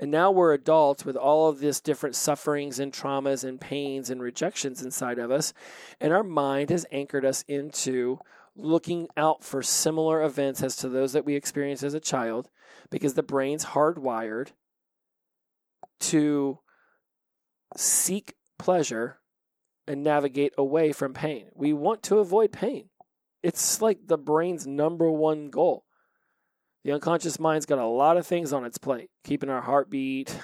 And 0.00 0.10
now 0.10 0.32
we're 0.32 0.52
adults 0.52 1.04
with 1.04 1.14
all 1.14 1.48
of 1.48 1.60
this 1.60 1.80
different 1.80 2.16
sufferings 2.16 2.80
and 2.80 2.92
traumas 2.92 3.44
and 3.44 3.60
pains 3.60 4.10
and 4.10 4.20
rejections 4.20 4.82
inside 4.82 5.20
of 5.20 5.30
us. 5.30 5.54
And 6.00 6.12
our 6.12 6.24
mind 6.24 6.70
has 6.70 6.84
anchored 6.90 7.24
us 7.24 7.44
into 7.46 8.18
looking 8.56 9.06
out 9.16 9.44
for 9.44 9.62
similar 9.62 10.24
events 10.24 10.60
as 10.60 10.74
to 10.78 10.88
those 10.88 11.12
that 11.12 11.24
we 11.24 11.36
experienced 11.36 11.84
as 11.84 11.94
a 11.94 12.00
child 12.00 12.50
because 12.90 13.14
the 13.14 13.22
brain's 13.22 13.66
hardwired 13.66 14.48
to 16.00 16.58
seek 17.76 18.34
pleasure 18.58 19.20
and 19.86 20.02
navigate 20.02 20.52
away 20.58 20.90
from 20.90 21.14
pain. 21.14 21.46
We 21.54 21.72
want 21.72 22.02
to 22.04 22.18
avoid 22.18 22.50
pain. 22.50 22.88
It's 23.44 23.80
like 23.80 24.08
the 24.08 24.18
brain's 24.18 24.66
number 24.66 25.08
one 25.12 25.50
goal. 25.50 25.83
The 26.84 26.92
unconscious 26.92 27.40
mind's 27.40 27.66
got 27.66 27.78
a 27.78 27.86
lot 27.86 28.16
of 28.16 28.26
things 28.26 28.52
on 28.52 28.64
its 28.64 28.78
plate, 28.78 29.10
keeping 29.24 29.48
our 29.48 29.62
heartbeat, 29.62 30.38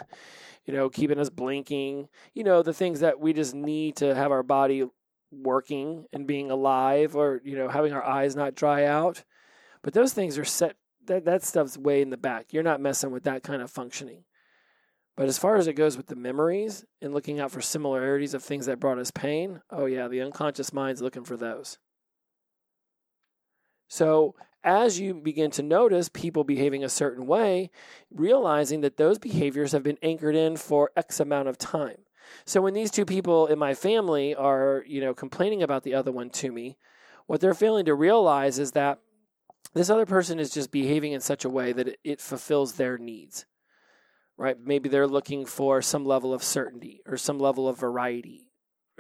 you 0.65 0.73
know, 0.73 0.89
keeping 0.89 1.19
us 1.19 1.31
blinking, 1.31 2.09
you 2.35 2.45
know, 2.45 2.63
the 2.63 2.73
things 2.73 3.01
that 3.01 3.21
we 3.21 3.33
just 3.33 3.55
need 3.55 3.97
to 3.97 4.15
have 4.15 4.33
our 4.33 4.43
body 4.43 4.85
working 5.31 6.07
and 6.13 6.27
being 6.27 6.51
alive 6.51 7.15
or, 7.15 7.41
you 7.45 7.57
know, 7.57 7.69
having 7.69 7.93
our 7.93 8.05
eyes 8.05 8.35
not 8.35 8.55
dry 8.55 8.85
out. 8.85 9.23
But 9.83 9.93
those 9.93 10.13
things 10.13 10.39
are 10.39 10.45
set 10.45 10.77
that 11.07 11.25
that 11.25 11.43
stuff's 11.43 11.77
way 11.77 12.03
in 12.03 12.11
the 12.11 12.17
back. 12.17 12.53
You're 12.53 12.63
not 12.63 12.81
messing 12.81 13.11
with 13.11 13.25
that 13.25 13.43
kind 13.43 13.63
of 13.63 13.71
functioning. 13.71 14.25
But 15.17 15.29
as 15.29 15.39
far 15.39 15.57
as 15.57 15.67
it 15.67 15.75
goes 15.75 15.97
with 15.97 16.07
the 16.07 16.17
memories 16.17 16.85
and 17.03 17.13
looking 17.13 17.41
out 17.41 17.51
for 17.51 17.61
similarities 17.61 18.33
of 18.33 18.43
things 18.43 18.67
that 18.67 18.81
brought 18.81 18.99
us 18.99 19.11
pain, 19.11 19.61
oh 19.71 19.87
yeah, 19.87 20.09
the 20.09 20.23
unconscious 20.23 20.73
mind's 20.73 21.03
looking 21.03 21.25
for 21.25 21.37
those. 21.37 21.79
So 23.89 24.35
as 24.63 25.01
you 25.01 25.15
begin 25.15 25.51
to 25.53 25.63
notice 25.63 26.09
people 26.09 26.45
behaving 26.45 26.85
a 26.85 26.89
certain 26.89 27.27
way, 27.27 27.71
realizing 28.11 28.83
that 28.83 28.97
those 28.97 29.19
behaviors 29.19 29.73
have 29.73 29.83
been 29.83 29.99
anchored 30.03 30.37
in 30.37 30.57
for 30.57 30.91
X 30.97 31.21
amount 31.21 31.49
of 31.49 31.59
time. 31.59 31.97
So 32.45 32.61
when 32.61 32.75
these 32.75 32.91
two 32.91 33.05
people 33.05 33.47
in 33.47 33.59
my 33.59 33.75
family 33.75 34.35
are, 34.35 34.85
you 34.87 35.01
know, 35.01 35.15
complaining 35.15 35.63
about 35.63 35.83
the 35.83 35.95
other 35.95 36.13
one 36.13 36.31
to 36.31 36.53
me, 36.53 36.77
what 37.27 37.41
they're 37.41 37.55
failing 37.55 37.87
to 37.87 37.95
realize 37.95 38.59
is 38.59 38.73
that 38.73 38.99
this 39.73 39.91
other 39.91 40.07
person 40.07 40.39
is 40.39 40.51
just 40.51 40.71
behaving 40.71 41.13
in 41.13 41.21
such 41.21 41.45
a 41.45 41.51
way 41.51 41.73
that 41.73 41.97
it, 42.05 42.21
fulfills 42.21 42.75
their 42.75 42.99
needs. 42.99 43.47
Right? 44.37 44.57
Maybe 44.59 44.89
they're 44.89 45.07
looking 45.07 45.45
for 45.45 45.83
some 45.83 46.05
level 46.05 46.33
of 46.33 46.43
certainty 46.43 47.03
or 47.07 47.17
some 47.17 47.39
level 47.39 47.69
of 47.69 47.79
variety 47.79 48.50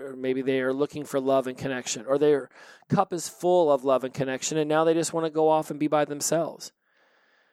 or 0.00 0.16
maybe 0.16 0.42
they 0.42 0.61
are 0.61 0.73
looking 0.73 1.04
for 1.04 1.21
love 1.21 1.47
and 1.47 1.57
connection, 1.57 2.07
or 2.07 2.19
their 2.19 2.49
cup 2.88 3.12
is 3.12 3.28
full 3.28 3.71
of 3.71 3.85
love 3.85 4.04
and 4.04 4.14
connection, 4.14 4.59
and 4.59 4.69
now 4.69 4.85
they 4.85 4.95
just 4.95 5.12
want 5.12 5.26
to 5.26 5.30
go 5.30 5.49
off 5.49 5.71
and 5.71 5.78
be 5.78 5.88
by 5.88 6.04
themselves. 6.04 6.73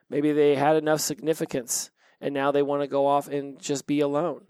Maybe 0.10 0.32
they 0.32 0.56
had 0.56 0.76
enough 0.76 1.02
significance, 1.02 1.92
and 2.22 2.34
now 2.34 2.52
they 2.52 2.62
want 2.62 2.82
to 2.82 2.88
go 2.88 3.06
off 3.06 3.28
and 3.28 3.60
just 3.60 3.88
be 3.88 4.00
alone. 4.00 4.48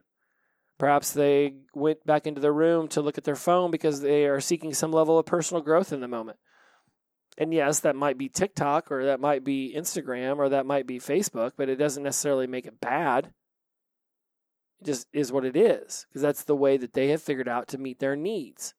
Perhaps 0.78 1.14
they 1.14 1.56
went 1.74 2.06
back 2.06 2.28
into 2.28 2.40
their 2.40 2.54
room 2.54 2.88
to 2.90 3.02
look 3.02 3.18
at 3.18 3.24
their 3.24 3.36
phone 3.36 3.72
because 3.72 4.02
they 4.02 4.26
are 4.28 4.40
seeking 4.40 4.74
some 4.74 4.92
level 4.92 5.18
of 5.18 5.26
personal 5.26 5.64
growth 5.64 5.92
in 5.92 6.02
the 6.02 6.08
moment. 6.08 6.38
And 7.38 7.54
yes, 7.54 7.80
that 7.82 7.96
might 7.96 8.18
be 8.18 8.30
TikTok 8.30 8.92
or 8.92 9.06
that 9.06 9.20
might 9.20 9.44
be 9.44 9.74
Instagram 9.76 10.38
or 10.38 10.50
that 10.50 10.66
might 10.66 10.88
be 10.88 11.00
Facebook, 11.00 11.52
but 11.58 11.70
it 11.70 11.76
doesn't 11.78 12.04
necessarily 12.04 12.48
make 12.48 12.66
it 12.66 12.80
bad. 12.80 13.32
It 14.80 14.86
just 14.86 15.08
is 15.14 15.32
what 15.32 15.46
it 15.46 15.56
is 15.56 16.06
because 16.08 16.22
that's 16.22 16.44
the 16.44 16.56
way 16.56 16.78
that 16.78 16.94
they 16.94 17.10
have 17.10 17.22
figured 17.22 17.48
out 17.48 17.68
to 17.70 17.78
meet 17.78 18.00
their 18.00 18.16
needs. 18.16 18.74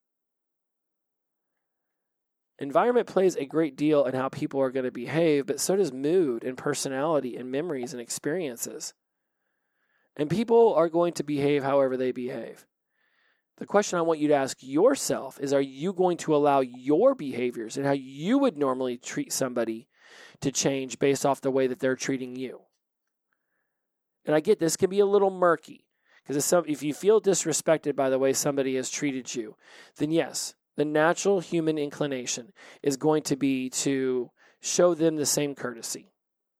Environment 2.60 3.06
plays 3.06 3.36
a 3.36 3.46
great 3.46 3.76
deal 3.76 4.04
in 4.04 4.14
how 4.14 4.28
people 4.28 4.60
are 4.60 4.70
going 4.70 4.84
to 4.84 4.90
behave, 4.90 5.46
but 5.46 5.60
so 5.60 5.76
does 5.76 5.92
mood 5.92 6.42
and 6.42 6.56
personality 6.56 7.36
and 7.36 7.52
memories 7.52 7.92
and 7.92 8.02
experiences. 8.02 8.94
And 10.16 10.28
people 10.28 10.74
are 10.74 10.88
going 10.88 11.12
to 11.14 11.22
behave 11.22 11.62
however 11.62 11.96
they 11.96 12.10
behave. 12.10 12.66
The 13.58 13.66
question 13.66 13.98
I 13.98 14.02
want 14.02 14.18
you 14.18 14.28
to 14.28 14.34
ask 14.34 14.58
yourself 14.60 15.38
is 15.40 15.52
Are 15.52 15.60
you 15.60 15.92
going 15.92 16.16
to 16.18 16.34
allow 16.34 16.60
your 16.60 17.14
behaviors 17.14 17.76
and 17.76 17.86
how 17.86 17.92
you 17.92 18.38
would 18.38 18.56
normally 18.56 18.98
treat 18.98 19.32
somebody 19.32 19.88
to 20.40 20.50
change 20.50 20.98
based 20.98 21.24
off 21.24 21.40
the 21.40 21.50
way 21.50 21.68
that 21.68 21.78
they're 21.78 21.96
treating 21.96 22.34
you? 22.34 22.60
And 24.24 24.34
I 24.34 24.40
get 24.40 24.58
this 24.58 24.76
can 24.76 24.90
be 24.90 25.00
a 25.00 25.06
little 25.06 25.30
murky 25.30 25.87
because 26.28 26.52
if 26.66 26.82
you 26.82 26.92
feel 26.92 27.20
disrespected 27.20 27.96
by 27.96 28.10
the 28.10 28.18
way 28.18 28.32
somebody 28.32 28.76
has 28.76 28.90
treated 28.90 29.34
you, 29.34 29.56
then 29.96 30.10
yes, 30.10 30.54
the 30.76 30.84
natural 30.84 31.40
human 31.40 31.78
inclination 31.78 32.52
is 32.82 32.96
going 32.96 33.22
to 33.24 33.36
be 33.36 33.70
to 33.70 34.30
show 34.60 34.94
them 34.94 35.16
the 35.16 35.26
same 35.26 35.54
courtesy. 35.54 36.12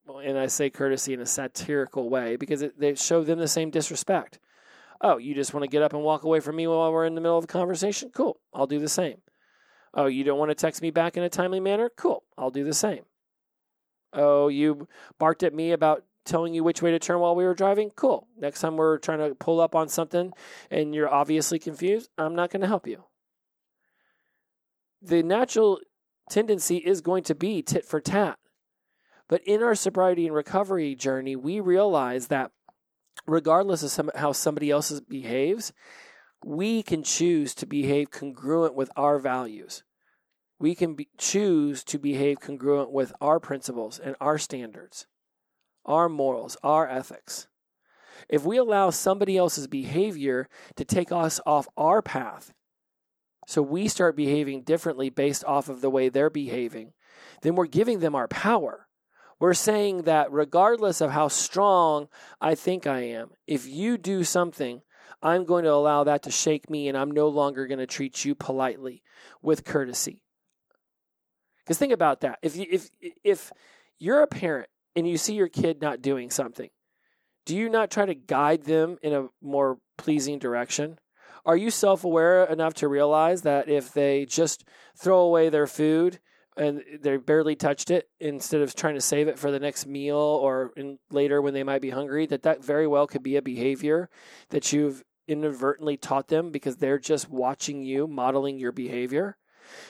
And 0.09 0.39
I 0.39 0.47
say 0.47 0.71
courtesy 0.71 1.13
in 1.13 1.21
a 1.21 1.27
satirical 1.27 2.09
way 2.09 2.37
because 2.37 2.63
it, 2.63 2.81
they 2.81 2.95
show 2.95 3.23
them 3.23 3.39
the 3.39 3.47
same 3.47 3.71
disrespect. 3.71 4.39
Oh, 5.03 5.19
you 5.19 5.35
just 5.35 5.53
want 5.53 5.65
to 5.65 5.71
get 5.71 5.83
up 5.83 5.93
and 5.93 6.03
walk 6.03 6.25
away 6.25 6.41
from 6.41 6.57
me 6.57 6.67
while 6.67 6.91
we're 6.91 7.05
in 7.05 7.15
the 7.15 7.21
middle 7.21 7.37
of 7.37 7.45
a 7.45 7.49
conversation? 7.49 8.11
Cool. 8.13 8.41
I'll 8.55 8.67
do 8.67 8.81
the 8.81 8.89
same. 8.89 9.19
Oh, 9.93 10.07
you 10.07 10.25
don't 10.25 10.39
want 10.39 10.51
to 10.51 10.55
text 10.55 10.81
me 10.81 10.91
back 10.91 11.17
in 11.17 11.23
a 11.23 11.29
timely 11.29 11.61
manner? 11.61 11.91
Cool. 11.95 12.25
I'll 12.37 12.51
do 12.51 12.65
the 12.65 12.73
same. 12.73 13.05
Oh, 14.15 14.49
you 14.49 14.89
barked 15.19 15.43
at 15.43 15.55
me 15.55 15.73
about 15.73 16.05
telling 16.29 16.55
you 16.55 16.63
which 16.63 16.83
way 16.83 16.91
to 16.91 16.99
turn 16.99 17.21
while 17.21 17.35
we 17.35 17.45
were 17.45 17.55
driving? 17.55 17.91
Cool. 17.91 18.29
Next 18.39 18.61
time 18.61 18.77
we're 18.77 18.99
trying 18.99 19.19
to 19.19 19.35
pull 19.35 19.61
up 19.61 19.75
on 19.75 19.89
something 19.89 20.33
and 20.71 20.95
you're 20.95 21.13
obviously 21.13 21.59
confused, 21.59 22.11
I'm 22.17 22.37
not 22.37 22.51
going 22.51 22.61
to 22.61 22.69
help 22.69 22.87
you. 22.87 23.05
The 25.03 25.23
natural 25.23 25.81
tendency 26.31 26.77
is 26.77 27.01
going 27.01 27.25
to 27.25 27.35
be 27.35 27.63
tit 27.63 27.85
for 27.85 28.01
tat. 28.01 28.39
But 29.29 29.43
in 29.45 29.63
our 29.63 29.75
sobriety 29.75 30.27
and 30.27 30.35
recovery 30.35 30.95
journey, 30.95 31.37
we 31.37 31.61
realize 31.61 32.29
that 32.29 32.51
regardless 33.27 33.83
of 33.83 33.91
some, 33.91 34.11
how 34.15 34.33
somebody 34.33 34.71
else 34.71 35.01
behaves, 35.01 35.73
we 36.45 36.83
can 36.83 37.03
choose 37.03 37.55
to 37.57 37.67
behave 37.67 38.11
congruent 38.11 38.75
with 38.75 38.91
our 38.97 39.19
values. 39.19 39.83
We 40.59 40.75
can 40.75 40.95
be, 40.95 41.09
choose 41.19 41.85
to 41.85 41.99
behave 41.99 42.41
congruent 42.41 42.91
with 42.91 43.13
our 43.21 43.39
principles 43.39 43.99
and 43.99 44.17
our 44.21 44.39
standards, 44.39 45.07
our 45.89 46.09
morals, 46.09 46.57
our 46.63 46.89
ethics. 46.89 47.49
If 48.29 48.45
we 48.45 48.59
allow 48.59 48.91
somebody 48.91 49.37
else's 49.37 49.67
behavior 49.67 50.49
to 50.77 50.85
take 50.85 51.11
us 51.11 51.41
off 51.47 51.67
our 51.77 52.03
path, 52.03 52.53
so 53.47 53.63
we 53.63 53.89
start 53.89 54.15
behaving 54.15 54.63
differently 54.63 55.09
based 55.09 55.45
off 55.45 55.71
of 55.71 55.81
the 55.81 55.91
way 55.91 56.11
they're 56.11 56.29
behaving, 56.29 56.93
then 57.43 57.55
we're 57.55 57.67
giving 57.67 58.01
them 58.01 58.15
our 58.15 58.29
power. 58.29 58.87
We're 59.41 59.55
saying 59.55 60.03
that 60.03 60.31
regardless 60.31 61.01
of 61.01 61.13
how 61.13 61.29
strong 61.29 62.09
I 62.41 62.55
think 62.55 62.87
I 62.87 63.01
am, 63.01 63.31
if 63.47 63.67
you 63.67 63.97
do 63.97 64.25
something, 64.25 64.83
I'm 65.23 65.45
going 65.45 65.65
to 65.65 65.73
allow 65.73 66.05
that 66.05 66.25
to 66.25 66.31
shake 66.31 66.69
me 66.69 66.89
and 66.89 66.99
I'm 66.99 67.11
no 67.11 67.29
longer 67.29 67.67
going 67.67 67.79
to 67.79 67.87
treat 67.87 68.25
you 68.25 68.35
politely 68.35 69.03
with 69.41 69.65
courtesy. 69.65 70.23
Because 71.65 71.79
think 71.79 71.93
about 71.93 72.21
that. 72.21 72.39
If, 72.43 72.57
you, 72.57 72.67
if, 72.71 72.91
if 73.25 73.53
you're 73.99 74.23
a 74.23 74.27
parent 74.27 74.69
and 74.97 75.09
you 75.09 75.17
see 75.17 75.35
your 75.35 75.49
kid 75.49 75.81
not 75.81 76.03
doing 76.03 76.31
something, 76.31 76.71
do 77.47 77.57
you 77.57 77.69
not 77.69 77.91
try 77.91 78.07
to 78.07 78.15
guide 78.15 78.65
them 78.65 78.99
in 79.03 79.15
a 79.15 79.29
more 79.41 79.79
pleasing 79.97 80.39
direction? 80.39 80.99
Are 81.47 81.57
you 81.57 81.71
self 81.71 82.05
aware 82.05 82.45
enough 82.45 82.75
to 82.75 82.89
realize 82.89 83.43
that 83.43 83.69
if 83.69 83.93
they 83.93 84.27
just 84.27 84.65
throw 85.01 85.21
away 85.21 85.49
their 85.49 85.67
food 85.67 86.19
and 86.59 86.83
they 87.01 87.17
barely 87.17 87.55
touched 87.55 87.91
it 87.91 88.09
instead 88.19 88.61
of 88.61 88.75
trying 88.75 88.97
to 88.97 89.01
save 89.01 89.29
it 89.29 89.39
for 89.39 89.51
the 89.51 89.61
next 89.61 89.87
meal 89.87 90.17
or 90.17 90.73
later 91.11 91.41
when 91.41 91.55
they 91.55 91.63
might 91.63 91.81
be 91.81 91.91
hungry 91.91 92.27
that 92.27 92.43
that 92.43 92.65
very 92.65 92.87
well 92.87 93.07
could 93.07 93.23
be 93.23 93.37
a 93.37 93.43
behavior 93.43 94.11
that 94.51 94.73
you've 94.73 95.03
inadvertently 95.27 95.97
taught 95.97 96.29
them 96.29 96.51
because 96.51 96.77
they're 96.77 96.99
just 96.99 97.31
watching 97.31 97.83
you 97.83 98.07
modeling 98.07 98.59
your 98.59 98.73
behavior 98.73 99.37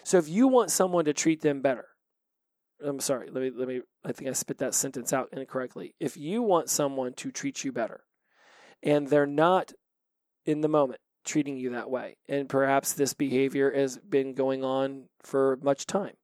so 0.02 0.18
if 0.18 0.28
you 0.28 0.46
want 0.46 0.70
someone 0.70 1.04
to 1.04 1.12
treat 1.12 1.40
them 1.40 1.62
better 1.62 1.86
i'm 2.84 3.00
sorry 3.00 3.28
let 3.30 3.42
me 3.42 3.50
let 3.54 3.68
me 3.68 3.80
i 4.04 4.12
think 4.12 4.28
i 4.28 4.32
spit 4.32 4.58
that 4.58 4.74
sentence 4.74 5.12
out 5.12 5.28
incorrectly 5.32 5.94
if 5.98 6.16
you 6.16 6.42
want 6.42 6.70
someone 6.70 7.12
to 7.12 7.30
treat 7.30 7.64
you 7.64 7.72
better 7.72 8.04
and 8.82 9.08
they're 9.08 9.26
not 9.26 9.72
in 10.44 10.60
the 10.60 10.68
moment 10.68 11.00
treating 11.24 11.56
you 11.56 11.70
that 11.70 11.90
way 11.90 12.16
and 12.28 12.48
perhaps 12.48 12.92
this 12.92 13.12
behavior 13.12 13.70
has 13.72 13.98
been 13.98 14.32
going 14.34 14.64
on 14.64 15.04
for 15.22 15.58
much 15.62 15.84
time 15.84 16.14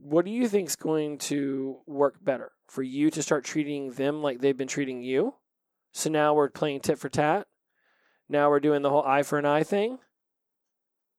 what 0.00 0.24
do 0.24 0.30
you 0.30 0.48
think 0.48 0.68
is 0.68 0.76
going 0.76 1.18
to 1.18 1.78
work 1.86 2.22
better 2.22 2.52
for 2.68 2.82
you 2.82 3.10
to 3.10 3.22
start 3.22 3.44
treating 3.44 3.92
them 3.92 4.22
like 4.22 4.40
they've 4.40 4.56
been 4.56 4.68
treating 4.68 5.02
you? 5.02 5.34
So 5.92 6.10
now 6.10 6.34
we're 6.34 6.50
playing 6.50 6.80
tit 6.80 6.98
for 6.98 7.08
tat. 7.08 7.46
Now 8.28 8.50
we're 8.50 8.60
doing 8.60 8.82
the 8.82 8.90
whole 8.90 9.04
eye 9.04 9.22
for 9.22 9.38
an 9.38 9.46
eye 9.46 9.64
thing. 9.64 9.98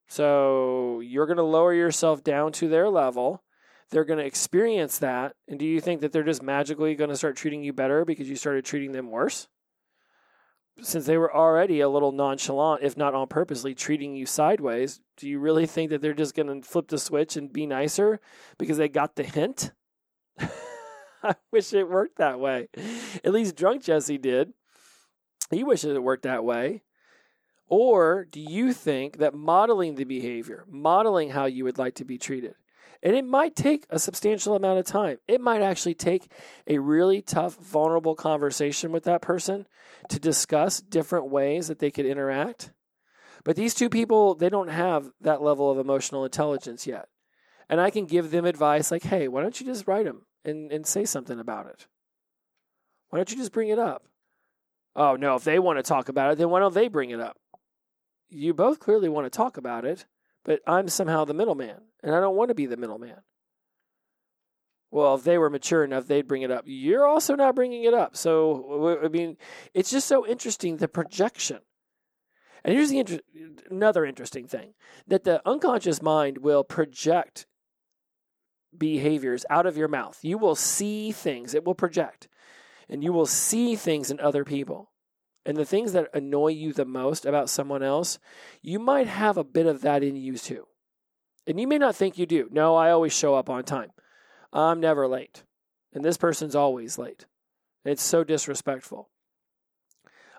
So 0.08 1.00
you're 1.00 1.26
going 1.26 1.36
to 1.36 1.42
lower 1.42 1.74
yourself 1.74 2.24
down 2.24 2.52
to 2.52 2.68
their 2.68 2.88
level. 2.88 3.42
They're 3.90 4.04
going 4.04 4.18
to 4.18 4.24
experience 4.24 4.98
that. 4.98 5.34
And 5.48 5.58
do 5.58 5.66
you 5.66 5.80
think 5.80 6.00
that 6.00 6.12
they're 6.12 6.22
just 6.22 6.42
magically 6.42 6.94
going 6.94 7.10
to 7.10 7.16
start 7.16 7.36
treating 7.36 7.62
you 7.62 7.72
better 7.72 8.04
because 8.04 8.28
you 8.28 8.36
started 8.36 8.64
treating 8.64 8.92
them 8.92 9.10
worse? 9.10 9.48
since 10.82 11.06
they 11.06 11.16
were 11.16 11.34
already 11.34 11.80
a 11.80 11.88
little 11.88 12.12
nonchalant, 12.12 12.82
if 12.82 12.96
not 12.96 13.14
on 13.14 13.26
purposely, 13.28 13.74
treating 13.74 14.14
you 14.14 14.26
sideways, 14.26 15.00
do 15.16 15.28
you 15.28 15.38
really 15.38 15.66
think 15.66 15.90
that 15.90 16.00
they're 16.00 16.14
just 16.14 16.34
going 16.34 16.62
to 16.62 16.66
flip 16.66 16.88
the 16.88 16.98
switch 16.98 17.36
and 17.36 17.52
be 17.52 17.66
nicer 17.66 18.20
because 18.58 18.76
they 18.76 18.88
got 18.88 19.16
the 19.16 19.22
hint? 19.22 19.72
I 21.22 21.34
wish 21.50 21.72
it 21.72 21.88
worked 21.88 22.16
that 22.18 22.40
way. 22.40 22.68
At 23.22 23.32
least 23.32 23.56
drunk 23.56 23.82
Jesse 23.82 24.18
did. 24.18 24.52
He 25.50 25.64
wishes 25.64 25.94
it 25.94 26.02
worked 26.02 26.22
that 26.22 26.44
way. 26.44 26.82
Or 27.66 28.24
do 28.24 28.40
you 28.40 28.72
think 28.72 29.18
that 29.18 29.34
modeling 29.34 29.94
the 29.94 30.04
behavior, 30.04 30.64
modeling 30.68 31.30
how 31.30 31.44
you 31.44 31.64
would 31.64 31.78
like 31.78 31.94
to 31.96 32.04
be 32.04 32.18
treated, 32.18 32.54
and 33.02 33.16
it 33.16 33.24
might 33.24 33.56
take 33.56 33.86
a 33.88 33.98
substantial 33.98 34.54
amount 34.54 34.78
of 34.78 34.84
time. 34.84 35.18
It 35.26 35.40
might 35.40 35.62
actually 35.62 35.94
take 35.94 36.30
a 36.66 36.78
really 36.78 37.22
tough, 37.22 37.56
vulnerable 37.56 38.14
conversation 38.14 38.92
with 38.92 39.04
that 39.04 39.22
person 39.22 39.66
to 40.08 40.20
discuss 40.20 40.80
different 40.80 41.30
ways 41.30 41.68
that 41.68 41.78
they 41.78 41.90
could 41.90 42.06
interact. 42.06 42.72
But 43.42 43.56
these 43.56 43.74
two 43.74 43.88
people, 43.88 44.34
they 44.34 44.50
don't 44.50 44.68
have 44.68 45.10
that 45.22 45.40
level 45.40 45.70
of 45.70 45.78
emotional 45.78 46.24
intelligence 46.24 46.86
yet. 46.86 47.08
And 47.70 47.80
I 47.80 47.90
can 47.90 48.04
give 48.04 48.30
them 48.30 48.44
advice 48.44 48.90
like, 48.90 49.04
hey, 49.04 49.28
why 49.28 49.42
don't 49.42 49.58
you 49.58 49.66
just 49.66 49.86
write 49.86 50.04
them 50.04 50.26
and, 50.44 50.70
and 50.70 50.86
say 50.86 51.04
something 51.04 51.38
about 51.38 51.66
it? 51.66 51.86
Why 53.08 53.18
don't 53.18 53.30
you 53.30 53.38
just 53.38 53.52
bring 53.52 53.68
it 53.68 53.78
up? 53.78 54.04
Oh, 54.94 55.16
no, 55.16 55.36
if 55.36 55.44
they 55.44 55.58
want 55.58 55.78
to 55.78 55.82
talk 55.82 56.08
about 56.08 56.32
it, 56.32 56.38
then 56.38 56.50
why 56.50 56.60
don't 56.60 56.74
they 56.74 56.88
bring 56.88 57.10
it 57.10 57.20
up? 57.20 57.38
You 58.28 58.52
both 58.52 58.78
clearly 58.78 59.08
want 59.08 59.24
to 59.24 59.36
talk 59.36 59.56
about 59.56 59.84
it 59.84 60.04
but 60.44 60.60
I'm 60.66 60.88
somehow 60.88 61.24
the 61.24 61.34
middleman, 61.34 61.76
and 62.02 62.14
I 62.14 62.20
don't 62.20 62.36
want 62.36 62.48
to 62.48 62.54
be 62.54 62.66
the 62.66 62.76
middleman. 62.76 63.16
Well, 64.90 65.14
if 65.14 65.22
they 65.22 65.38
were 65.38 65.50
mature 65.50 65.84
enough, 65.84 66.06
they'd 66.06 66.26
bring 66.26 66.42
it 66.42 66.50
up. 66.50 66.64
You're 66.66 67.06
also 67.06 67.36
not 67.36 67.54
bringing 67.54 67.84
it 67.84 67.94
up. 67.94 68.16
So, 68.16 68.98
I 69.04 69.08
mean, 69.08 69.36
it's 69.72 69.90
just 69.90 70.08
so 70.08 70.26
interesting 70.26 70.76
the 70.76 70.88
projection. 70.88 71.60
And 72.64 72.74
here's 72.74 72.90
the 72.90 72.98
inter- 72.98 73.20
another 73.70 74.04
interesting 74.04 74.46
thing 74.46 74.74
that 75.06 75.24
the 75.24 75.46
unconscious 75.48 76.02
mind 76.02 76.38
will 76.38 76.64
project 76.64 77.46
behaviors 78.76 79.46
out 79.48 79.66
of 79.66 79.76
your 79.76 79.88
mouth. 79.88 80.18
You 80.22 80.38
will 80.38 80.56
see 80.56 81.12
things, 81.12 81.54
it 81.54 81.64
will 81.64 81.74
project, 81.74 82.28
and 82.88 83.02
you 83.02 83.12
will 83.12 83.26
see 83.26 83.76
things 83.76 84.10
in 84.10 84.20
other 84.20 84.44
people 84.44 84.89
and 85.44 85.56
the 85.56 85.64
things 85.64 85.92
that 85.92 86.08
annoy 86.14 86.48
you 86.48 86.72
the 86.72 86.84
most 86.84 87.24
about 87.24 87.50
someone 87.50 87.82
else, 87.82 88.18
you 88.62 88.78
might 88.78 89.06
have 89.06 89.36
a 89.36 89.44
bit 89.44 89.66
of 89.66 89.80
that 89.82 90.02
in 90.02 90.16
you 90.16 90.36
too. 90.36 90.66
And 91.46 91.58
you 91.58 91.66
may 91.66 91.78
not 91.78 91.96
think 91.96 92.18
you 92.18 92.26
do. 92.26 92.48
No, 92.50 92.76
I 92.76 92.90
always 92.90 93.12
show 93.12 93.34
up 93.34 93.48
on 93.48 93.64
time. 93.64 93.90
I'm 94.52 94.80
never 94.80 95.08
late. 95.08 95.44
And 95.92 96.04
this 96.04 96.16
person's 96.16 96.54
always 96.54 96.98
late. 96.98 97.26
It's 97.84 98.02
so 98.02 98.22
disrespectful. 98.22 99.08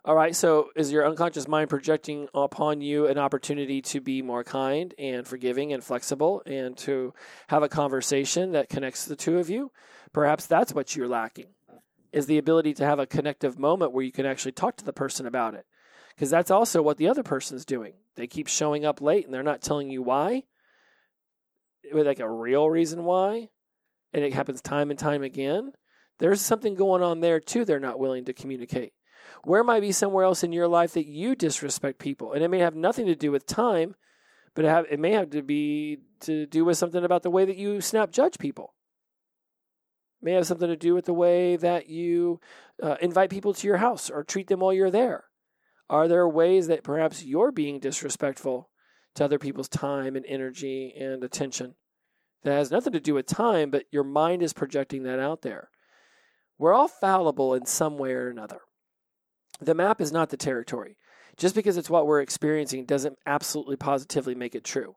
All 0.04 0.16
right, 0.16 0.36
so 0.36 0.70
is 0.76 0.92
your 0.92 1.08
unconscious 1.08 1.48
mind 1.48 1.70
projecting 1.70 2.28
upon 2.34 2.82
you 2.82 3.06
an 3.08 3.20
opportunity 3.20 3.84
to 3.84 4.02
be 4.02 4.24
more 4.24 4.44
kind 4.44 4.96
and 4.98 5.28
forgiving 5.28 5.74
and 5.74 5.84
flexible 5.84 6.42
and 6.46 6.76
to 6.78 7.14
have 7.50 7.62
a 7.62 7.70
conversation 7.70 8.54
that 8.54 8.70
connects 8.70 9.06
the 9.06 9.16
two 9.16 9.38
of 9.38 9.50
you? 9.50 9.72
Perhaps 10.12 10.48
that's 10.48 10.74
what 10.74 10.96
you're 10.96 11.08
lacking 11.08 11.48
is 12.12 12.26
the 12.26 12.38
ability 12.38 12.74
to 12.76 12.86
have 12.86 13.00
a 13.00 13.06
connective 13.06 13.58
moment 13.58 13.94
where 13.94 14.04
you 14.04 14.12
can 14.12 14.26
actually 14.26 14.52
talk 14.52 14.76
to 14.78 14.86
the 14.86 14.94
person 14.94 15.26
about 15.26 15.54
it. 15.54 15.66
Because 16.14 16.30
that's 16.30 16.52
also 16.52 16.82
what 16.82 16.98
the 16.98 17.08
other 17.08 17.24
person's 17.24 17.66
doing. 17.66 17.94
They 18.16 18.28
keep 18.28 18.48
showing 18.48 18.86
up 18.86 19.02
late 19.02 19.26
and 19.26 19.34
they're 19.34 19.44
not 19.44 19.62
telling 19.62 19.90
you 19.90 20.02
why, 20.02 20.44
with 21.94 22.06
like 22.06 22.20
a 22.20 22.30
real 22.30 22.70
reason 22.70 23.06
why, 23.06 23.50
and 24.14 24.24
it 24.24 24.34
happens 24.34 24.62
time 24.62 24.90
and 24.90 25.00
time 25.00 25.24
again. 25.24 25.72
There's 26.20 26.42
something 26.42 26.76
going 26.76 27.02
on 27.02 27.22
there 27.22 27.40
too, 27.40 27.66
they're 27.66 27.80
not 27.80 28.00
willing 28.00 28.26
to 28.26 28.34
communicate. 28.34 28.94
Where 29.44 29.64
might 29.64 29.80
be 29.80 29.92
somewhere 29.92 30.26
else 30.26 30.44
in 30.44 30.52
your 30.52 30.68
life 30.68 30.94
that 30.94 31.08
you 31.08 31.36
disrespect 31.36 32.00
people? 32.00 32.34
And 32.34 32.44
it 32.44 32.50
may 32.50 32.60
have 32.60 32.76
nothing 32.76 33.08
to 33.08 33.16
do 33.16 33.32
with 33.32 33.46
time, 33.46 33.96
but 34.54 34.66
it, 34.66 34.68
have, 34.68 34.86
it 34.92 35.00
may 35.00 35.14
have 35.14 35.32
to 35.32 35.42
be 35.42 36.00
to 36.22 36.46
do 36.46 36.66
with 36.66 36.78
something 36.78 37.04
about 37.04 37.24
the 37.24 37.32
way 37.32 37.46
that 37.46 37.58
you 37.58 37.82
snap 37.82 38.12
judge 38.12 38.38
people. 38.38 38.74
May 40.22 40.34
have 40.34 40.46
something 40.46 40.68
to 40.68 40.76
do 40.76 40.94
with 40.94 41.06
the 41.06 41.14
way 41.14 41.56
that 41.56 41.90
you 41.90 42.40
uh, 42.82 42.98
invite 43.02 43.30
people 43.30 43.54
to 43.54 43.68
your 43.68 43.78
house 43.78 44.10
or 44.10 44.24
treat 44.24 44.48
them 44.48 44.60
while 44.60 44.74
you're 44.74 44.92
there. 44.92 45.26
Are 45.90 46.08
there 46.08 46.28
ways 46.28 46.68
that 46.68 46.84
perhaps 46.84 47.24
you're 47.24 47.52
being 47.52 47.80
disrespectful 47.80 48.70
to 49.16 49.26
other 49.26 49.40
people's 49.40 49.68
time 49.68 50.16
and 50.16 50.26
energy 50.28 50.94
and 50.98 51.24
attention? 51.24 51.76
That 52.44 52.54
has 52.54 52.72
nothing 52.72 52.94
to 52.94 53.00
do 53.00 53.16
with 53.16 53.26
time, 53.26 53.72
but 53.72 53.86
your 53.92 54.04
mind 54.04 54.42
is 54.42 54.54
projecting 54.54 55.04
that 55.04 55.20
out 55.20 55.42
there. 55.42 55.70
We're 56.58 56.74
all 56.74 56.88
fallible 56.88 57.54
in 57.56 57.66
some 57.66 57.98
way 57.98 58.14
or 58.14 58.30
another. 58.30 58.62
The 59.60 59.76
map 59.76 60.02
is 60.02 60.12
not 60.12 60.30
the 60.30 60.38
territory. 60.38 60.98
Just 61.38 61.56
because 61.56 61.78
it's 61.78 61.90
what 61.90 62.06
we're 62.06 62.22
experiencing 62.22 62.86
doesn't 62.86 63.18
absolutely 63.26 63.76
positively 63.76 64.36
make 64.36 64.56
it 64.56 64.64
true. 64.64 64.96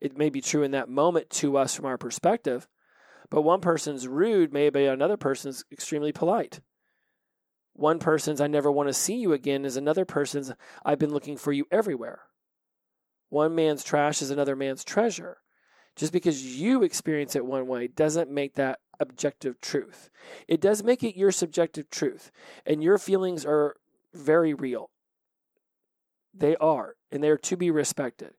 It 0.00 0.16
may 0.16 0.30
be 0.30 0.40
true 0.40 0.62
in 0.62 0.72
that 0.72 0.88
moment 0.88 1.30
to 1.30 1.56
us 1.56 1.74
from 1.74 1.86
our 1.86 1.98
perspective, 1.98 2.68
but 3.30 3.42
one 3.42 3.60
person's 3.60 4.06
rude 4.08 4.52
may 4.52 4.70
be 4.70 4.86
another 4.86 5.16
person's 5.16 5.64
extremely 5.72 6.12
polite. 6.12 6.60
One 7.74 7.98
person's 7.98 8.40
I 8.40 8.46
never 8.46 8.72
want 8.72 8.88
to 8.88 8.94
see 8.94 9.16
you 9.16 9.32
again 9.32 9.64
is 9.64 9.76
another 9.76 10.04
person's 10.04 10.52
I've 10.84 10.98
been 10.98 11.12
looking 11.12 11.36
for 11.36 11.52
you 11.52 11.66
everywhere. 11.70 12.20
One 13.28 13.54
man's 13.54 13.84
trash 13.84 14.22
is 14.22 14.30
another 14.30 14.56
man's 14.56 14.84
treasure. 14.84 15.38
Just 15.94 16.12
because 16.12 16.58
you 16.58 16.82
experience 16.82 17.34
it 17.34 17.44
one 17.44 17.66
way 17.66 17.88
doesn't 17.88 18.30
make 18.30 18.54
that 18.54 18.80
objective 19.00 19.60
truth. 19.60 20.10
It 20.46 20.60
does 20.60 20.82
make 20.82 21.02
it 21.02 21.16
your 21.16 21.32
subjective 21.32 21.90
truth, 21.90 22.30
and 22.64 22.82
your 22.82 22.98
feelings 22.98 23.44
are 23.44 23.76
very 24.14 24.54
real. 24.54 24.90
They 26.34 26.56
are, 26.56 26.96
and 27.10 27.22
they're 27.22 27.38
to 27.38 27.56
be 27.56 27.70
respected. 27.70 28.34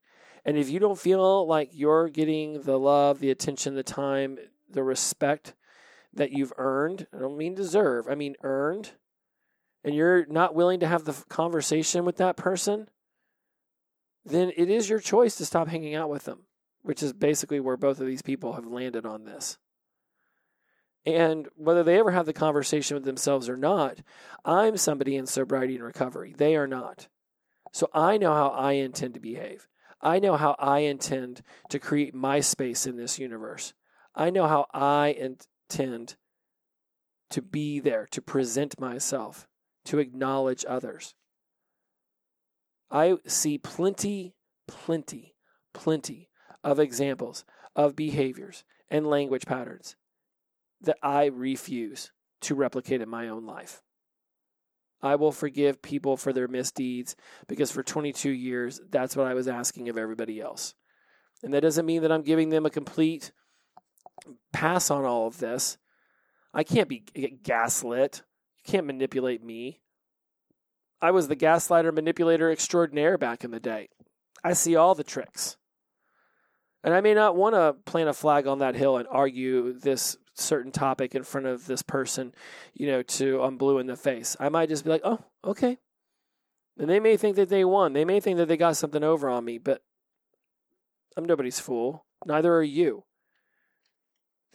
And 0.46 0.58
if 0.58 0.70
you 0.70 0.80
don't 0.80 1.00
feel 1.00 1.48
like 1.48 1.72
you're 1.74 2.10
getting 2.10 2.62
the 2.62 2.78
love, 2.78 3.20
the 3.20 3.32
attention, 3.32 3.76
the 3.76 3.84
time, 3.84 4.38
the 4.70 4.84
respect 4.84 5.54
that 6.14 6.32
you've 6.32 6.54
earned, 6.58 7.08
I 7.14 7.20
don't 7.20 7.38
mean 7.38 7.56
deserve, 7.56 8.08
I 8.08 8.16
mean 8.16 8.36
earned, 8.44 8.92
and 9.84 9.96
you're 9.96 10.26
not 10.26 10.56
willing 10.56 10.80
to 10.80 10.88
have 10.88 11.06
the 11.06 11.14
conversation 11.30 12.06
with 12.06 12.18
that 12.18 12.38
person, 12.38 12.90
then 14.26 14.52
it 14.58 14.70
is 14.70 14.90
your 14.90 15.00
choice 15.00 15.36
to 15.36 15.46
stop 15.46 15.68
hanging 15.68 15.96
out 15.96 16.10
with 16.10 16.26
them, 16.26 16.44
which 16.82 17.02
is 17.02 17.14
basically 17.14 17.60
where 17.60 17.78
both 17.78 18.00
of 18.00 18.08
these 18.08 18.22
people 18.22 18.54
have 18.54 18.66
landed 18.66 19.06
on 19.06 19.24
this. 19.24 19.58
And 21.06 21.48
whether 21.56 21.84
they 21.84 22.00
ever 22.00 22.12
have 22.12 22.26
the 22.26 22.34
conversation 22.34 22.96
with 22.96 23.06
themselves 23.06 23.48
or 23.48 23.56
not, 23.56 24.00
I'm 24.44 24.76
somebody 24.76 25.16
in 25.16 25.26
sobriety 25.26 25.76
and 25.76 25.84
recovery. 25.84 26.34
They 26.38 26.58
are 26.58 26.68
not. 26.68 27.08
So 27.72 27.90
I 27.94 28.18
know 28.18 28.34
how 28.34 28.50
I 28.50 28.74
intend 28.74 29.14
to 29.14 29.22
behave. 29.22 29.70
I 30.02 30.20
know 30.20 30.36
how 30.36 30.56
I 30.60 30.80
intend 30.80 31.44
to 31.70 31.80
create 31.80 32.14
my 32.14 32.42
space 32.42 32.86
in 32.86 32.98
this 32.98 33.20
universe. 33.20 33.74
I 34.18 34.32
know 34.32 34.48
how 34.48 34.66
I 34.74 35.10
intend 35.10 36.16
to 37.30 37.42
be 37.42 37.80
there, 37.80 38.08
to 38.12 38.22
present 38.22 38.80
myself, 38.80 39.48
to 39.86 40.00
acknowledge 40.00 40.66
others. 40.68 41.14
I 42.90 43.18
see 43.28 43.60
plenty, 43.60 44.34
plenty, 44.68 45.36
plenty 45.74 46.30
of 46.64 46.80
examples 46.80 47.46
of 47.76 47.96
behaviors 47.96 48.64
and 48.90 49.06
language 49.06 49.46
patterns 49.46 49.96
that 50.82 50.98
I 51.04 51.26
refuse 51.26 52.12
to 52.42 52.56
replicate 52.56 53.02
in 53.02 53.10
my 53.10 53.28
own 53.28 53.46
life. 53.46 53.84
I 55.00 55.16
will 55.16 55.32
forgive 55.32 55.84
people 55.84 56.18
for 56.18 56.34
their 56.34 56.48
misdeeds 56.48 57.16
because 57.48 57.72
for 57.72 57.84
22 57.84 58.32
years, 58.32 58.82
that's 58.90 59.16
what 59.16 59.28
I 59.28 59.36
was 59.36 59.48
asking 59.48 59.90
of 59.90 59.98
everybody 59.98 60.42
else. 60.42 60.74
And 61.44 61.54
that 61.54 61.62
doesn't 61.62 61.86
mean 61.86 62.02
that 62.02 62.12
I'm 62.12 62.24
giving 62.24 62.50
them 62.50 62.66
a 62.66 62.72
complete 62.72 63.32
pass 64.52 64.90
on 64.90 65.06
all 65.06 65.28
of 65.28 65.40
this. 65.40 65.78
I 66.54 66.64
can't 66.64 66.90
be 66.90 67.04
gaslit. 67.44 68.24
You 68.66 68.72
can't 68.72 68.88
manipulate 68.88 69.44
me. 69.44 69.82
I 71.02 71.12
was 71.12 71.28
the 71.28 71.36
gaslighter 71.36 71.94
manipulator 71.94 72.52
extraordinaire 72.52 73.18
back 73.18 73.44
in 73.44 73.52
the 73.52 73.60
day. 73.60 73.90
I 74.44 74.54
see 74.54 74.76
all 74.76 74.96
the 74.96 75.04
tricks. 75.04 75.58
And 76.84 76.94
I 76.94 77.02
may 77.02 77.14
not 77.14 77.36
want 77.36 77.56
to 77.56 77.76
plant 77.86 78.10
a 78.10 78.14
flag 78.14 78.48
on 78.48 78.60
that 78.60 78.76
hill 78.76 78.98
and 78.98 79.08
argue 79.10 79.74
this 79.74 80.18
certain 80.36 80.72
topic 80.72 81.16
in 81.16 81.24
front 81.24 81.48
of 81.48 81.66
this 81.66 81.82
person, 81.82 82.34
you 82.74 82.88
know, 82.88 83.02
to 83.02 83.42
I'm 83.42 83.58
blue 83.58 83.80
in 83.80 83.88
the 83.88 83.96
face. 83.96 84.38
I 84.40 84.50
might 84.50 84.70
just 84.70 84.84
be 84.84 84.90
like, 84.90 85.02
oh, 85.04 85.20
okay. 85.44 85.78
And 86.78 86.90
they 86.90 87.00
may 87.00 87.18
think 87.18 87.36
that 87.36 87.50
they 87.50 87.66
won. 87.66 87.94
They 87.94 88.06
may 88.06 88.20
think 88.20 88.38
that 88.38 88.48
they 88.48 88.58
got 88.58 88.78
something 88.78 89.04
over 89.04 89.30
on 89.30 89.44
me, 89.44 89.58
but 89.58 89.82
I'm 91.16 91.26
nobody's 91.26 91.60
fool. 91.60 92.06
Neither 92.26 92.54
are 92.54 92.64
you. 92.64 93.04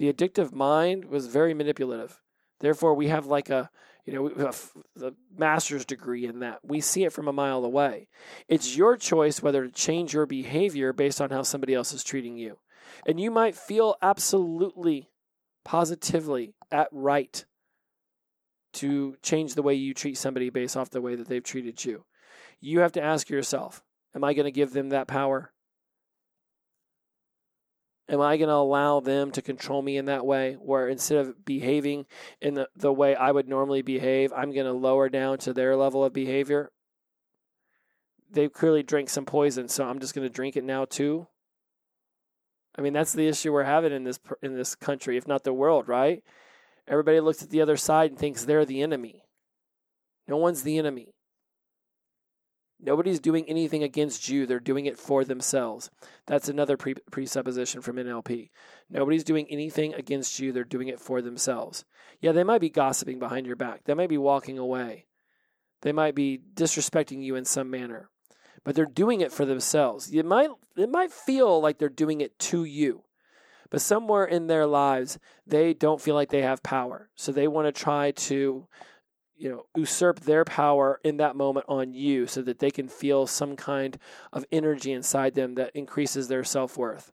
The 0.02 0.12
addictive 0.12 0.52
mind 0.52 1.04
was 1.04 1.28
very 1.28 1.54
manipulative. 1.54 2.20
Therefore, 2.58 2.94
we 2.94 3.06
have 3.06 3.26
like 3.26 3.50
a, 3.50 3.70
you 4.04 4.12
know, 4.12 4.52
the 4.96 5.14
master's 5.38 5.84
degree 5.84 6.26
in 6.26 6.40
that. 6.40 6.58
We 6.64 6.80
see 6.80 7.04
it 7.04 7.12
from 7.12 7.28
a 7.28 7.32
mile 7.32 7.64
away. 7.64 8.08
It's 8.48 8.76
your 8.76 8.96
choice 8.96 9.40
whether 9.40 9.64
to 9.64 9.70
change 9.70 10.12
your 10.12 10.26
behavior 10.26 10.92
based 10.92 11.20
on 11.20 11.30
how 11.30 11.42
somebody 11.42 11.72
else 11.72 11.92
is 11.92 12.02
treating 12.02 12.36
you. 12.36 12.58
And 13.06 13.20
you 13.20 13.30
might 13.30 13.54
feel 13.54 13.94
absolutely 14.02 15.08
positively 15.64 16.56
at 16.72 16.88
right 16.90 17.44
to 18.72 19.14
change 19.22 19.54
the 19.54 19.62
way 19.62 19.74
you 19.74 19.94
treat 19.94 20.18
somebody 20.18 20.50
based 20.50 20.76
off 20.76 20.90
the 20.90 21.00
way 21.00 21.14
that 21.14 21.28
they've 21.28 21.44
treated 21.44 21.84
you. 21.84 22.06
You 22.58 22.80
have 22.80 22.90
to 22.94 23.00
ask 23.00 23.30
yourself, 23.30 23.84
am 24.16 24.24
I 24.24 24.34
going 24.34 24.46
to 24.46 24.50
give 24.50 24.72
them 24.72 24.88
that 24.88 25.06
power? 25.06 25.51
Am 28.08 28.20
I 28.20 28.36
going 28.36 28.48
to 28.48 28.54
allow 28.54 29.00
them 29.00 29.30
to 29.30 29.42
control 29.42 29.80
me 29.80 29.96
in 29.96 30.06
that 30.06 30.26
way 30.26 30.54
where 30.54 30.88
instead 30.88 31.18
of 31.18 31.44
behaving 31.44 32.06
in 32.40 32.54
the, 32.54 32.68
the 32.76 32.92
way 32.92 33.14
I 33.14 33.30
would 33.30 33.48
normally 33.48 33.82
behave, 33.82 34.32
I'm 34.32 34.52
going 34.52 34.66
to 34.66 34.72
lower 34.72 35.08
down 35.08 35.38
to 35.38 35.52
their 35.52 35.76
level 35.76 36.04
of 36.04 36.12
behavior? 36.12 36.72
They 38.30 38.48
clearly 38.48 38.82
drank 38.82 39.08
some 39.08 39.24
poison, 39.24 39.68
so 39.68 39.84
I'm 39.84 40.00
just 40.00 40.14
going 40.14 40.26
to 40.26 40.34
drink 40.34 40.56
it 40.56 40.64
now 40.64 40.84
too. 40.84 41.28
I 42.76 42.80
mean, 42.80 42.92
that's 42.92 43.12
the 43.12 43.28
issue 43.28 43.52
we're 43.52 43.64
having 43.64 43.92
in 43.92 44.04
this 44.04 44.18
in 44.42 44.56
this 44.56 44.74
country, 44.74 45.16
if 45.16 45.28
not 45.28 45.44
the 45.44 45.52
world, 45.52 45.88
right? 45.88 46.22
Everybody 46.88 47.20
looks 47.20 47.42
at 47.42 47.50
the 47.50 47.60
other 47.60 47.76
side 47.76 48.10
and 48.10 48.18
thinks 48.18 48.44
they're 48.44 48.64
the 48.64 48.82
enemy. 48.82 49.24
No 50.26 50.38
one's 50.38 50.62
the 50.62 50.78
enemy. 50.78 51.11
Nobody's 52.82 53.20
doing 53.20 53.48
anything 53.48 53.82
against 53.82 54.28
you. 54.28 54.44
They're 54.44 54.60
doing 54.60 54.86
it 54.86 54.98
for 54.98 55.24
themselves. 55.24 55.90
That's 56.26 56.48
another 56.48 56.76
pre- 56.76 56.94
presupposition 57.10 57.80
from 57.80 57.96
NLP. 57.96 58.50
Nobody's 58.90 59.24
doing 59.24 59.46
anything 59.48 59.94
against 59.94 60.40
you. 60.40 60.52
They're 60.52 60.64
doing 60.64 60.88
it 60.88 61.00
for 61.00 61.22
themselves. 61.22 61.84
Yeah, 62.20 62.32
they 62.32 62.44
might 62.44 62.60
be 62.60 62.70
gossiping 62.70 63.18
behind 63.18 63.46
your 63.46 63.56
back. 63.56 63.84
They 63.84 63.94
might 63.94 64.08
be 64.08 64.18
walking 64.18 64.58
away. 64.58 65.06
They 65.82 65.92
might 65.92 66.14
be 66.14 66.40
disrespecting 66.54 67.22
you 67.22 67.36
in 67.36 67.44
some 67.44 67.70
manner 67.70 68.10
but 68.64 68.74
they're 68.74 68.86
doing 68.86 69.20
it 69.20 69.32
for 69.32 69.44
themselves. 69.44 70.12
You 70.12 70.22
might 70.22 70.50
it 70.76 70.88
might 70.88 71.12
feel 71.12 71.60
like 71.60 71.78
they're 71.78 71.88
doing 71.88 72.20
it 72.20 72.38
to 72.38 72.64
you. 72.64 73.02
But 73.70 73.80
somewhere 73.80 74.24
in 74.24 74.46
their 74.48 74.66
lives, 74.66 75.18
they 75.46 75.72
don't 75.72 76.00
feel 76.00 76.14
like 76.14 76.30
they 76.30 76.42
have 76.42 76.62
power. 76.62 77.08
So 77.14 77.32
they 77.32 77.48
want 77.48 77.66
to 77.66 77.72
try 77.72 78.10
to 78.10 78.66
you 79.42 79.48
know 79.48 79.66
usurp 79.76 80.20
their 80.20 80.44
power 80.44 81.00
in 81.02 81.16
that 81.16 81.34
moment 81.34 81.66
on 81.68 81.92
you 81.92 82.28
so 82.28 82.42
that 82.42 82.60
they 82.60 82.70
can 82.70 82.86
feel 82.86 83.26
some 83.26 83.56
kind 83.56 83.98
of 84.32 84.44
energy 84.52 84.92
inside 84.92 85.34
them 85.34 85.56
that 85.56 85.74
increases 85.74 86.28
their 86.28 86.44
self-worth. 86.44 87.10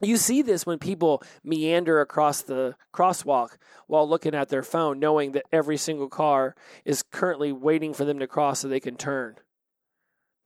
You 0.00 0.16
see 0.16 0.40
this 0.40 0.64
when 0.64 0.78
people 0.78 1.22
meander 1.44 2.00
across 2.00 2.40
the 2.40 2.74
crosswalk 2.94 3.58
while 3.86 4.08
looking 4.08 4.34
at 4.34 4.48
their 4.48 4.62
phone, 4.62 4.98
knowing 4.98 5.32
that 5.32 5.44
every 5.52 5.76
single 5.76 6.08
car 6.08 6.56
is 6.86 7.02
currently 7.02 7.52
waiting 7.52 7.92
for 7.92 8.06
them 8.06 8.18
to 8.18 8.26
cross 8.26 8.60
so 8.60 8.68
they 8.68 8.80
can 8.80 8.96
turn. 8.96 9.36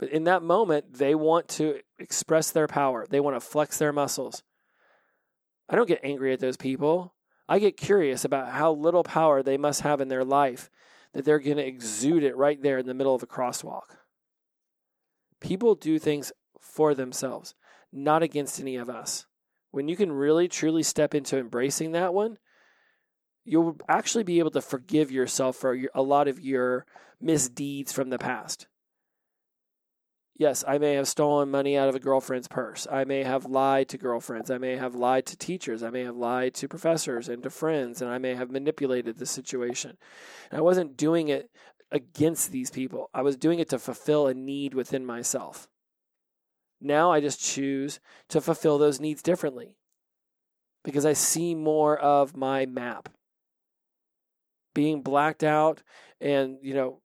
But 0.01 0.11
in 0.11 0.25
that 0.25 0.43
moment, 0.43 0.95
they 0.95 1.15
want 1.15 1.47
to 1.51 1.79
express 2.01 2.51
their 2.51 2.67
power, 2.67 3.07
they 3.09 3.21
want 3.21 3.37
to 3.37 3.41
flex 3.41 3.79
their 3.79 3.93
muscles. 3.93 4.43
I 5.69 5.77
don't 5.77 5.89
get 5.89 6.01
angry 6.03 6.33
at 6.33 6.41
those 6.41 6.57
people. 6.57 7.15
I 7.49 7.61
get 7.61 7.77
curious 7.77 8.25
about 8.25 8.51
how 8.51 8.73
little 8.73 9.05
power 9.05 9.41
they 9.41 9.57
must 9.57 9.83
have 9.83 10.01
in 10.01 10.09
their 10.09 10.25
life 10.25 10.69
that 11.17 11.25
they're 11.25 11.39
going 11.39 11.57
to 11.57 11.67
exude 11.67 12.23
it 12.23 12.37
right 12.37 12.61
there 12.61 12.77
in 12.77 12.85
the 12.85 12.93
middle 12.93 13.15
of 13.15 13.23
a 13.23 13.27
crosswalk. 13.27 13.97
People 15.41 15.75
do 15.75 15.99
things 15.99 16.31
for 16.61 16.95
themselves, 16.95 17.55
not 17.91 18.23
against 18.23 18.61
any 18.61 18.77
of 18.77 18.91
us. 18.91 19.25
When 19.71 19.89
you 19.89 19.97
can 19.97 20.13
really 20.13 20.47
truly 20.47 20.83
step 20.83 21.15
into 21.15 21.39
embracing 21.39 21.93
that 21.93 22.13
one, 22.13 22.37
you'll 23.47 23.79
actually 23.89 24.25
be 24.25 24.41
able 24.41 24.51
to 24.51 24.61
forgive 24.61 25.11
yourself 25.11 25.57
for 25.57 25.79
a 25.95 26.03
lot 26.03 26.29
of 26.29 26.39
your 26.39 26.85
misdeeds 27.19 27.93
from 27.93 28.11
the 28.11 28.19
past 28.19 28.67
Yes, 30.39 30.65
I 30.69 30.77
may 30.77 30.95
have 30.95 31.09
stolen 31.09 31.51
money 31.51 31.79
out 31.79 31.89
of 31.89 31.95
a 31.95 32.01
girlfriend's 32.01 32.49
purse. 32.49 32.87
I 32.91 33.05
may 33.05 33.23
have 33.23 33.47
lied 33.47 33.89
to 33.89 33.99
girlfriends. 33.99 34.51
I 34.51 34.59
may 34.59 34.77
have 34.77 34.95
lied 34.95 35.25
to 35.27 35.37
teachers. 35.37 35.83
I 35.83 35.89
may 35.89 36.05
have 36.05 36.17
lied 36.17 36.53
to 36.55 36.69
professors 36.69 37.31
and 37.31 37.43
to 37.43 37.49
friends, 37.49 38.03
and 38.03 38.11
I 38.11 38.19
may 38.19 38.35
have 38.35 38.51
manipulated 38.51 39.17
the 39.17 39.25
situation. 39.25 39.97
And 40.51 40.59
I 40.59 40.63
wasn't 40.63 40.97
doing 40.97 41.29
it 41.29 41.51
against 41.93 42.51
these 42.51 42.71
people, 42.71 43.11
I 43.15 43.23
was 43.23 43.37
doing 43.37 43.61
it 43.61 43.69
to 43.71 43.79
fulfill 43.79 44.27
a 44.27 44.35
need 44.35 44.75
within 44.75 45.07
myself. 45.07 45.69
Now 46.81 47.13
I 47.13 47.21
just 47.21 47.41
choose 47.41 48.01
to 48.29 48.41
fulfill 48.41 48.77
those 48.77 49.01
needs 49.01 49.23
differently 49.23 49.77
because 50.85 51.07
I 51.07 51.15
see 51.15 51.55
more 51.55 51.97
of 51.97 52.37
my 52.37 52.67
map. 52.67 53.09
Being 54.75 55.03
blacked 55.03 55.43
out 55.43 55.83
and, 56.21 56.59
you 56.61 56.75
know, 56.75 57.01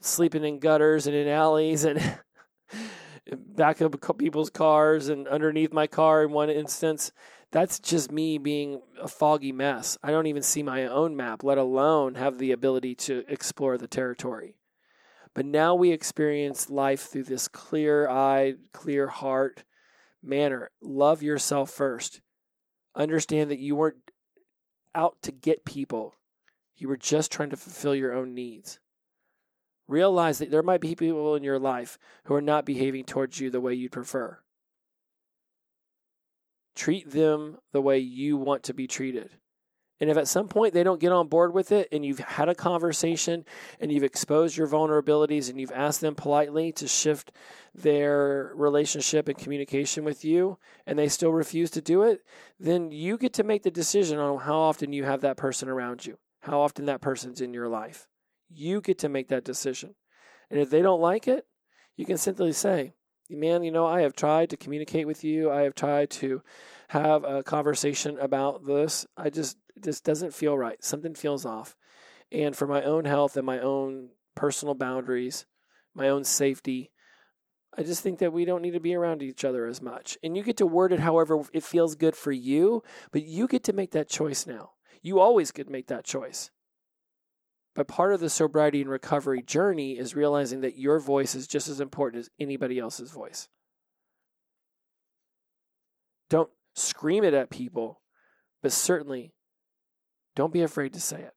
sleeping 0.00 0.44
in 0.44 0.60
gutters 0.60 1.06
and 1.06 1.16
in 1.16 1.28
alleys 1.28 1.84
and 1.84 1.98
back 3.30 3.80
of 3.80 3.94
people's 4.18 4.50
cars 4.50 5.08
and 5.08 5.28
underneath 5.28 5.72
my 5.72 5.86
car 5.86 6.24
in 6.24 6.32
one 6.32 6.50
instance. 6.50 7.12
That's 7.50 7.78
just 7.78 8.10
me 8.10 8.38
being 8.38 8.80
a 9.00 9.08
foggy 9.08 9.52
mess. 9.52 9.98
I 10.02 10.10
don't 10.10 10.26
even 10.26 10.42
see 10.42 10.62
my 10.62 10.86
own 10.86 11.16
map, 11.16 11.44
let 11.44 11.58
alone 11.58 12.14
have 12.14 12.38
the 12.38 12.52
ability 12.52 12.94
to 12.96 13.24
explore 13.28 13.76
the 13.76 13.86
territory. 13.86 14.56
But 15.34 15.46
now 15.46 15.74
we 15.74 15.92
experience 15.92 16.70
life 16.70 17.02
through 17.02 17.24
this 17.24 17.48
clear 17.48 18.08
eyed, 18.08 18.56
clear 18.72 19.08
heart 19.08 19.64
manner. 20.22 20.70
Love 20.80 21.22
yourself 21.22 21.70
first. 21.70 22.20
Understand 22.94 23.50
that 23.50 23.58
you 23.58 23.76
weren't 23.76 24.10
out 24.94 25.16
to 25.22 25.32
get 25.32 25.64
people, 25.64 26.14
you 26.76 26.88
were 26.88 26.96
just 26.96 27.32
trying 27.32 27.50
to 27.50 27.56
fulfill 27.56 27.94
your 27.94 28.12
own 28.12 28.34
needs. 28.34 28.78
Realize 29.88 30.38
that 30.38 30.50
there 30.50 30.62
might 30.62 30.80
be 30.80 30.94
people 30.94 31.34
in 31.34 31.42
your 31.42 31.58
life 31.58 31.98
who 32.24 32.34
are 32.34 32.40
not 32.42 32.64
behaving 32.64 33.04
towards 33.04 33.40
you 33.40 33.50
the 33.50 33.60
way 33.60 33.74
you'd 33.74 33.92
prefer. 33.92 34.38
Treat 36.74 37.10
them 37.10 37.58
the 37.72 37.82
way 37.82 37.98
you 37.98 38.36
want 38.36 38.62
to 38.64 38.74
be 38.74 38.86
treated. 38.86 39.30
And 40.02 40.10
if 40.10 40.16
at 40.16 40.26
some 40.26 40.48
point 40.48 40.74
they 40.74 40.82
don't 40.82 40.98
get 40.98 41.12
on 41.12 41.28
board 41.28 41.54
with 41.54 41.70
it 41.70 41.86
and 41.92 42.04
you've 42.04 42.18
had 42.18 42.48
a 42.48 42.56
conversation 42.56 43.44
and 43.78 43.92
you've 43.92 44.02
exposed 44.02 44.56
your 44.56 44.66
vulnerabilities 44.66 45.48
and 45.48 45.60
you've 45.60 45.70
asked 45.70 46.00
them 46.00 46.16
politely 46.16 46.72
to 46.72 46.88
shift 46.88 47.30
their 47.72 48.50
relationship 48.56 49.28
and 49.28 49.38
communication 49.38 50.02
with 50.02 50.24
you 50.24 50.58
and 50.88 50.98
they 50.98 51.06
still 51.06 51.30
refuse 51.30 51.70
to 51.70 51.80
do 51.80 52.02
it, 52.02 52.24
then 52.58 52.90
you 52.90 53.16
get 53.16 53.32
to 53.34 53.44
make 53.44 53.62
the 53.62 53.70
decision 53.70 54.18
on 54.18 54.40
how 54.40 54.58
often 54.58 54.92
you 54.92 55.04
have 55.04 55.20
that 55.20 55.36
person 55.36 55.68
around 55.68 56.04
you, 56.04 56.18
how 56.40 56.60
often 56.60 56.86
that 56.86 57.00
person's 57.00 57.40
in 57.40 57.54
your 57.54 57.68
life. 57.68 58.08
You 58.54 58.80
get 58.80 58.98
to 59.00 59.08
make 59.08 59.28
that 59.28 59.44
decision. 59.44 59.94
And 60.50 60.60
if 60.60 60.70
they 60.70 60.82
don't 60.82 61.00
like 61.00 61.28
it, 61.28 61.46
you 61.96 62.04
can 62.04 62.18
simply 62.18 62.52
say, 62.52 62.92
man, 63.30 63.62
you 63.62 63.70
know, 63.70 63.86
I 63.86 64.02
have 64.02 64.14
tried 64.14 64.50
to 64.50 64.56
communicate 64.56 65.06
with 65.06 65.24
you. 65.24 65.50
I 65.50 65.62
have 65.62 65.74
tried 65.74 66.10
to 66.10 66.42
have 66.88 67.24
a 67.24 67.42
conversation 67.42 68.18
about 68.18 68.66
this. 68.66 69.06
I 69.16 69.30
just, 69.30 69.56
this 69.76 70.00
doesn't 70.00 70.34
feel 70.34 70.56
right. 70.56 70.82
Something 70.84 71.14
feels 71.14 71.46
off. 71.46 71.76
And 72.30 72.56
for 72.56 72.66
my 72.66 72.82
own 72.82 73.04
health 73.04 73.36
and 73.36 73.46
my 73.46 73.60
own 73.60 74.10
personal 74.34 74.74
boundaries, 74.74 75.46
my 75.94 76.08
own 76.08 76.24
safety, 76.24 76.90
I 77.76 77.82
just 77.82 78.02
think 78.02 78.18
that 78.18 78.32
we 78.32 78.44
don't 78.44 78.62
need 78.62 78.72
to 78.72 78.80
be 78.80 78.94
around 78.94 79.22
each 79.22 79.44
other 79.44 79.66
as 79.66 79.80
much. 79.80 80.18
And 80.22 80.36
you 80.36 80.42
get 80.42 80.58
to 80.58 80.66
word 80.66 80.92
it 80.92 81.00
however 81.00 81.42
it 81.52 81.62
feels 81.62 81.94
good 81.94 82.14
for 82.16 82.32
you, 82.32 82.82
but 83.10 83.22
you 83.22 83.46
get 83.46 83.64
to 83.64 83.72
make 83.72 83.92
that 83.92 84.10
choice 84.10 84.46
now. 84.46 84.72
You 85.00 85.20
always 85.20 85.50
could 85.50 85.70
make 85.70 85.86
that 85.86 86.04
choice. 86.04 86.50
But 87.74 87.88
part 87.88 88.12
of 88.12 88.20
the 88.20 88.28
sobriety 88.28 88.82
and 88.82 88.90
recovery 88.90 89.42
journey 89.42 89.98
is 89.98 90.14
realizing 90.14 90.60
that 90.60 90.78
your 90.78 90.98
voice 90.98 91.34
is 91.34 91.46
just 91.46 91.68
as 91.68 91.80
important 91.80 92.20
as 92.20 92.30
anybody 92.38 92.78
else's 92.78 93.10
voice. 93.10 93.48
Don't 96.28 96.50
scream 96.74 97.24
it 97.24 97.34
at 97.34 97.50
people, 97.50 98.02
but 98.62 98.72
certainly 98.72 99.34
don't 100.34 100.52
be 100.52 100.62
afraid 100.62 100.92
to 100.94 101.00
say 101.00 101.20
it 101.22 101.34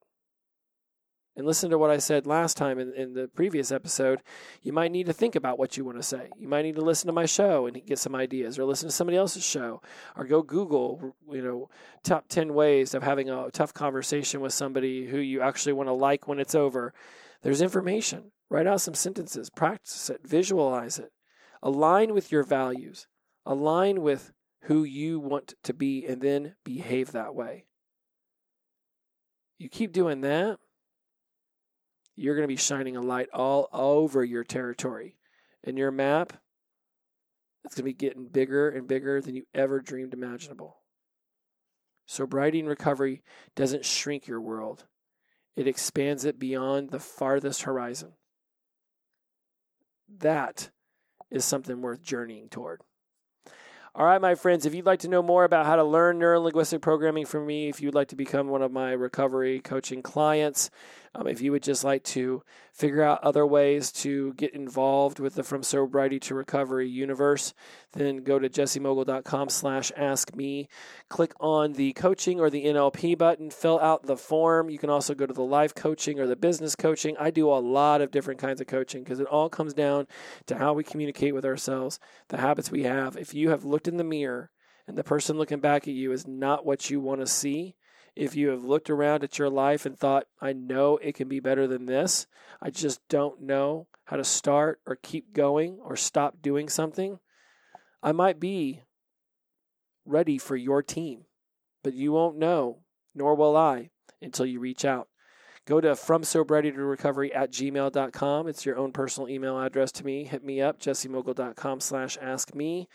and 1.36 1.46
listen 1.46 1.70
to 1.70 1.78
what 1.78 1.90
I 1.90 1.98
said 1.98 2.26
last 2.26 2.56
time 2.56 2.80
in, 2.80 2.94
in 2.94 3.14
the 3.14 3.28
previous 3.28 3.72
episode, 3.72 4.22
you 4.62 4.72
might 4.72 4.92
need 4.92 5.08
to 5.08 5.14
think 5.14 5.36
about 5.36 5.60
what 5.60 5.76
you 5.76 5.84
want 5.84 5.98
to 5.98 6.04
say. 6.04 6.30
You 6.38 6.48
might 6.48 6.62
need 6.62 6.76
to 6.76 6.82
listen 6.82 7.08
to 7.08 7.14
my 7.14 7.26
show 7.26 7.68
and 7.68 7.86
get 7.86 8.00
some 8.00 8.16
ideas, 8.16 8.58
or 8.58 8.64
listen 8.64 8.88
to 8.88 8.96
somebody 8.96 9.18
else's 9.18 9.46
show, 9.46 9.82
or 10.16 10.24
go 10.24 10.42
Google, 10.42 11.16
you 11.30 11.42
know, 11.42 11.70
top 12.04 12.28
10 12.30 12.54
ways 12.54 12.94
of 12.94 13.04
having 13.04 13.30
a 13.30 13.52
tough 13.52 13.74
conversation 13.74 14.40
with 14.40 14.54
somebody 14.54 15.08
who 15.08 15.18
you 15.18 15.42
actually 15.42 15.74
want 15.74 15.90
to 15.90 15.94
like 15.94 16.28
when 16.28 16.40
it's 16.40 16.56
over. 16.56 16.94
There's 17.42 17.62
information. 17.62 18.32
Write 18.50 18.68
out 18.68 18.82
some 18.82 18.94
sentences, 18.94 19.50
practice 19.50 20.10
it, 20.10 20.22
visualize 20.24 21.00
it, 21.00 21.12
align 21.62 22.14
with 22.14 22.32
your 22.32 22.44
values, 22.44 23.08
align 23.46 24.02
with 24.02 24.32
who 24.64 24.84
you 24.84 25.20
want 25.20 25.56
to 25.64 25.74
be, 25.74 26.06
and 26.06 26.22
then 26.22 26.56
behave 26.64 27.12
that 27.12 27.36
way. 27.36 27.66
You 29.58 29.68
keep 29.68 29.92
doing 29.92 30.22
that 30.22 30.60
you're 32.16 32.36
going 32.36 32.48
to 32.48 32.54
be 32.54 32.56
shining 32.56 32.96
a 32.96 33.02
light 33.02 33.30
all 33.34 33.70
over 33.74 34.24
your 34.24 34.44
territory. 34.44 35.18
And 35.64 35.78
your 35.78 35.92
map, 35.92 36.34
it's 37.64 37.76
going 37.76 37.84
to 37.84 37.84
be 37.84 37.94
getting 37.94 38.28
bigger 38.28 38.70
and 38.70 38.88
bigger 38.88 39.22
than 39.22 39.36
you 39.36 39.44
ever 39.54 39.80
dreamed 39.80 40.14
imaginable. 40.14 40.78
Sobriety 42.06 42.60
and 42.60 42.70
recovery 42.70 43.24
doesn't 43.56 43.84
shrink 43.84 44.28
your 44.28 44.40
world, 44.40 44.86
it 45.56 45.68
expands 45.68 46.26
it 46.26 46.38
beyond 46.38 46.92
the 46.92 47.00
farthest 47.00 47.64
horizon. 47.64 48.12
That 50.20 50.70
is 51.32 51.44
something 51.44 51.82
worth 51.82 52.04
journeying 52.04 52.50
toward. 52.50 52.82
All 53.96 54.06
right, 54.06 54.22
my 54.22 54.36
friends, 54.36 54.66
if 54.66 54.76
you'd 54.76 54.86
like 54.86 55.00
to 55.00 55.08
know 55.08 55.24
more 55.24 55.46
about 55.46 55.66
how 55.66 55.78
to 55.78 55.84
learn 55.84 56.20
neurolinguistic 56.20 56.82
programming 56.82 57.26
from 57.26 57.48
me, 57.48 57.70
if 57.70 57.80
you'd 57.80 57.96
like 57.96 58.10
to 58.10 58.18
become 58.18 58.50
one 58.50 58.62
of 58.62 58.72
my 58.72 58.92
recovery 58.92 59.62
coaching 59.62 60.02
clients, 60.02 60.70
um, 61.16 61.28
if 61.28 61.42
you 61.42 61.54
would 61.54 61.64
just 61.64 61.86
like 61.86 62.04
to 62.04 62.44
figure 62.74 63.02
out 63.02 63.24
other 63.24 63.46
ways 63.46 63.90
to 63.90 64.34
get 64.34 64.54
involved 64.54 65.18
with 65.18 65.36
the 65.36 65.44
From 65.44 65.64
Sobriety 65.64 66.20
to 66.20 66.36
Recovery 66.36 66.90
universe, 66.90 67.54
then 67.94 68.18
go 68.18 68.38
to 68.38 68.50
jessemogle.com 68.50 69.48
slash 69.48 69.94
ask 69.96 70.36
me. 70.36 70.68
Click 71.08 71.34
on 71.40 71.74
the 71.74 71.94
coaching 71.94 72.42
or 72.42 72.50
the 72.50 72.66
NLP 72.66 73.18
button, 73.18 73.50
fill 73.50 73.80
out 73.80 74.04
the 74.04 74.18
form. 74.18 74.70
You 74.70 74.78
can 74.78 74.90
also 74.90 75.16
go 75.16 75.26
to 75.26 75.34
the 75.34 75.42
life 75.42 75.74
coaching 75.74 76.20
or 76.20 76.28
the 76.28 76.36
business 76.36 76.76
coaching. 76.76 77.16
I 77.18 77.32
do 77.32 77.50
a 77.50 77.56
lot 77.64 78.02
of 78.02 78.12
different 78.12 78.42
kinds 78.42 78.60
of 78.60 78.68
coaching 78.68 79.04
because 79.04 79.22
it 79.22 79.28
all 79.28 79.50
comes 79.50 79.74
down 79.74 80.08
to 80.48 80.58
how 80.58 80.74
we 80.74 80.84
communicate 80.84 81.34
with 81.34 81.46
ourselves, 81.46 81.98
the 82.28 82.38
habits 82.38 82.72
we 82.72 82.84
have. 82.84 83.16
If 83.16 83.34
you 83.34 83.52
have 83.52 83.64
looked 83.64 83.88
in 83.88 83.96
the 83.96 84.04
mirror 84.04 84.52
and 84.86 84.98
the 84.98 85.04
person 85.04 85.38
looking 85.38 85.62
back 85.62 85.88
at 85.88 85.94
you 85.94 86.12
is 86.12 86.28
not 86.28 86.66
what 86.66 86.90
you 86.90 87.00
want 87.00 87.22
to 87.22 87.28
see, 87.28 87.76
if 88.16 88.36
you 88.36 88.50
have 88.50 88.64
looked 88.64 88.90
around 88.90 89.24
at 89.24 89.38
your 89.38 89.50
life 89.50 89.86
and 89.86 89.98
thought, 89.98 90.28
I 90.42 90.54
know 90.54 90.98
it 90.98 91.16
can 91.16 91.28
be 91.28 91.40
better 91.40 91.68
than 91.68 91.86
this, 91.86 92.28
I 92.62 92.70
just 92.70 93.02
don't 93.10 93.42
know 93.42 93.88
how 94.06 94.18
to 94.18 94.24
start 94.24 94.80
or 94.86 94.96
keep 94.96 95.34
going 95.34 95.80
or 95.82 95.96
stop 95.96 96.42
doing 96.42 96.70
something, 96.70 97.20
I 98.02 98.12
might 98.12 98.40
be 98.40 98.84
ready 100.06 100.38
for 100.38 100.56
your 100.56 100.84
team, 100.84 101.26
but 101.84 101.94
you 101.94 102.12
won't 102.12 102.38
know, 102.38 102.84
nor 103.14 103.36
will 103.36 103.58
I, 103.58 103.90
until 104.22 104.46
you 104.46 104.60
reach 104.60 104.86
out. 104.86 105.08
Go 105.66 105.82
to 105.82 105.96
from 105.96 106.24
sobriety 106.24 106.72
to 106.72 106.84
recovery 106.84 107.34
at 107.34 107.52
gmail.com. 107.52 108.48
It's 108.48 108.66
your 108.66 108.78
own 108.78 108.92
personal 108.92 109.28
email 109.28 109.60
address 109.60 109.92
to 109.94 110.06
me. 110.06 110.24
Hit 110.24 110.44
me 110.44 110.62
up, 110.62 110.80
jessemogle.com 110.80 111.80
slash 111.80 112.18
ask 112.22 112.54
me, 112.54 112.88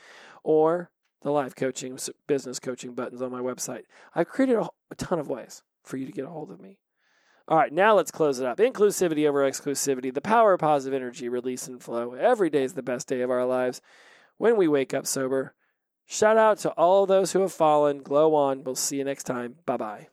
or 0.45 0.91
the 1.23 1.31
live 1.31 1.57
coaching, 1.57 1.99
business 2.27 2.59
coaching 2.59 2.95
buttons 2.95 3.23
on 3.23 3.31
my 3.31 3.41
website. 3.41 3.83
I've 4.15 4.29
created 4.29 4.57
a, 4.57 4.69
a 4.91 4.95
ton 4.95 5.19
of 5.19 5.29
ways 5.29 5.63
for 5.83 5.97
you 5.97 6.07
to 6.07 6.13
get 6.13 6.25
a 6.25 6.31
hold 6.31 6.51
of 6.51 6.61
me. 6.61 6.79
All 7.49 7.57
right, 7.57 7.73
now 7.73 7.95
let's 7.95 8.13
close 8.13 8.39
it 8.39 8.47
up. 8.47 8.59
Inclusivity 8.59 9.29
over 9.29 9.41
exclusivity, 9.41 10.15
the 10.15 10.21
power 10.21 10.53
of 10.53 10.61
positive 10.61 10.95
energy, 10.95 11.29
release 11.29 11.67
and 11.67 11.83
flow. 11.83 12.15
Every 12.15 12.49
day 12.49 12.63
is 12.63 12.75
the 12.75 12.83
best 12.83 13.09
day 13.09 13.23
of 13.23 13.31
our 13.31 13.45
lives 13.45 13.81
when 14.39 14.57
we 14.57 14.69
wake 14.69 14.95
up 14.95 15.07
sober. 15.07 15.55
Shout 16.07 16.37
out 16.37 16.59
to 16.61 16.71
all 16.71 17.07
those 17.07 17.33
who 17.33 17.41
have 17.41 17.53
fallen. 17.53 18.03
Glow 18.03 18.35
on. 18.35 18.65
We'll 18.65 18.77
see 18.77 18.99
you 18.99 19.05
next 19.05 19.25
time. 19.25 19.57
Bye 19.67 19.77
bye. 19.77 20.09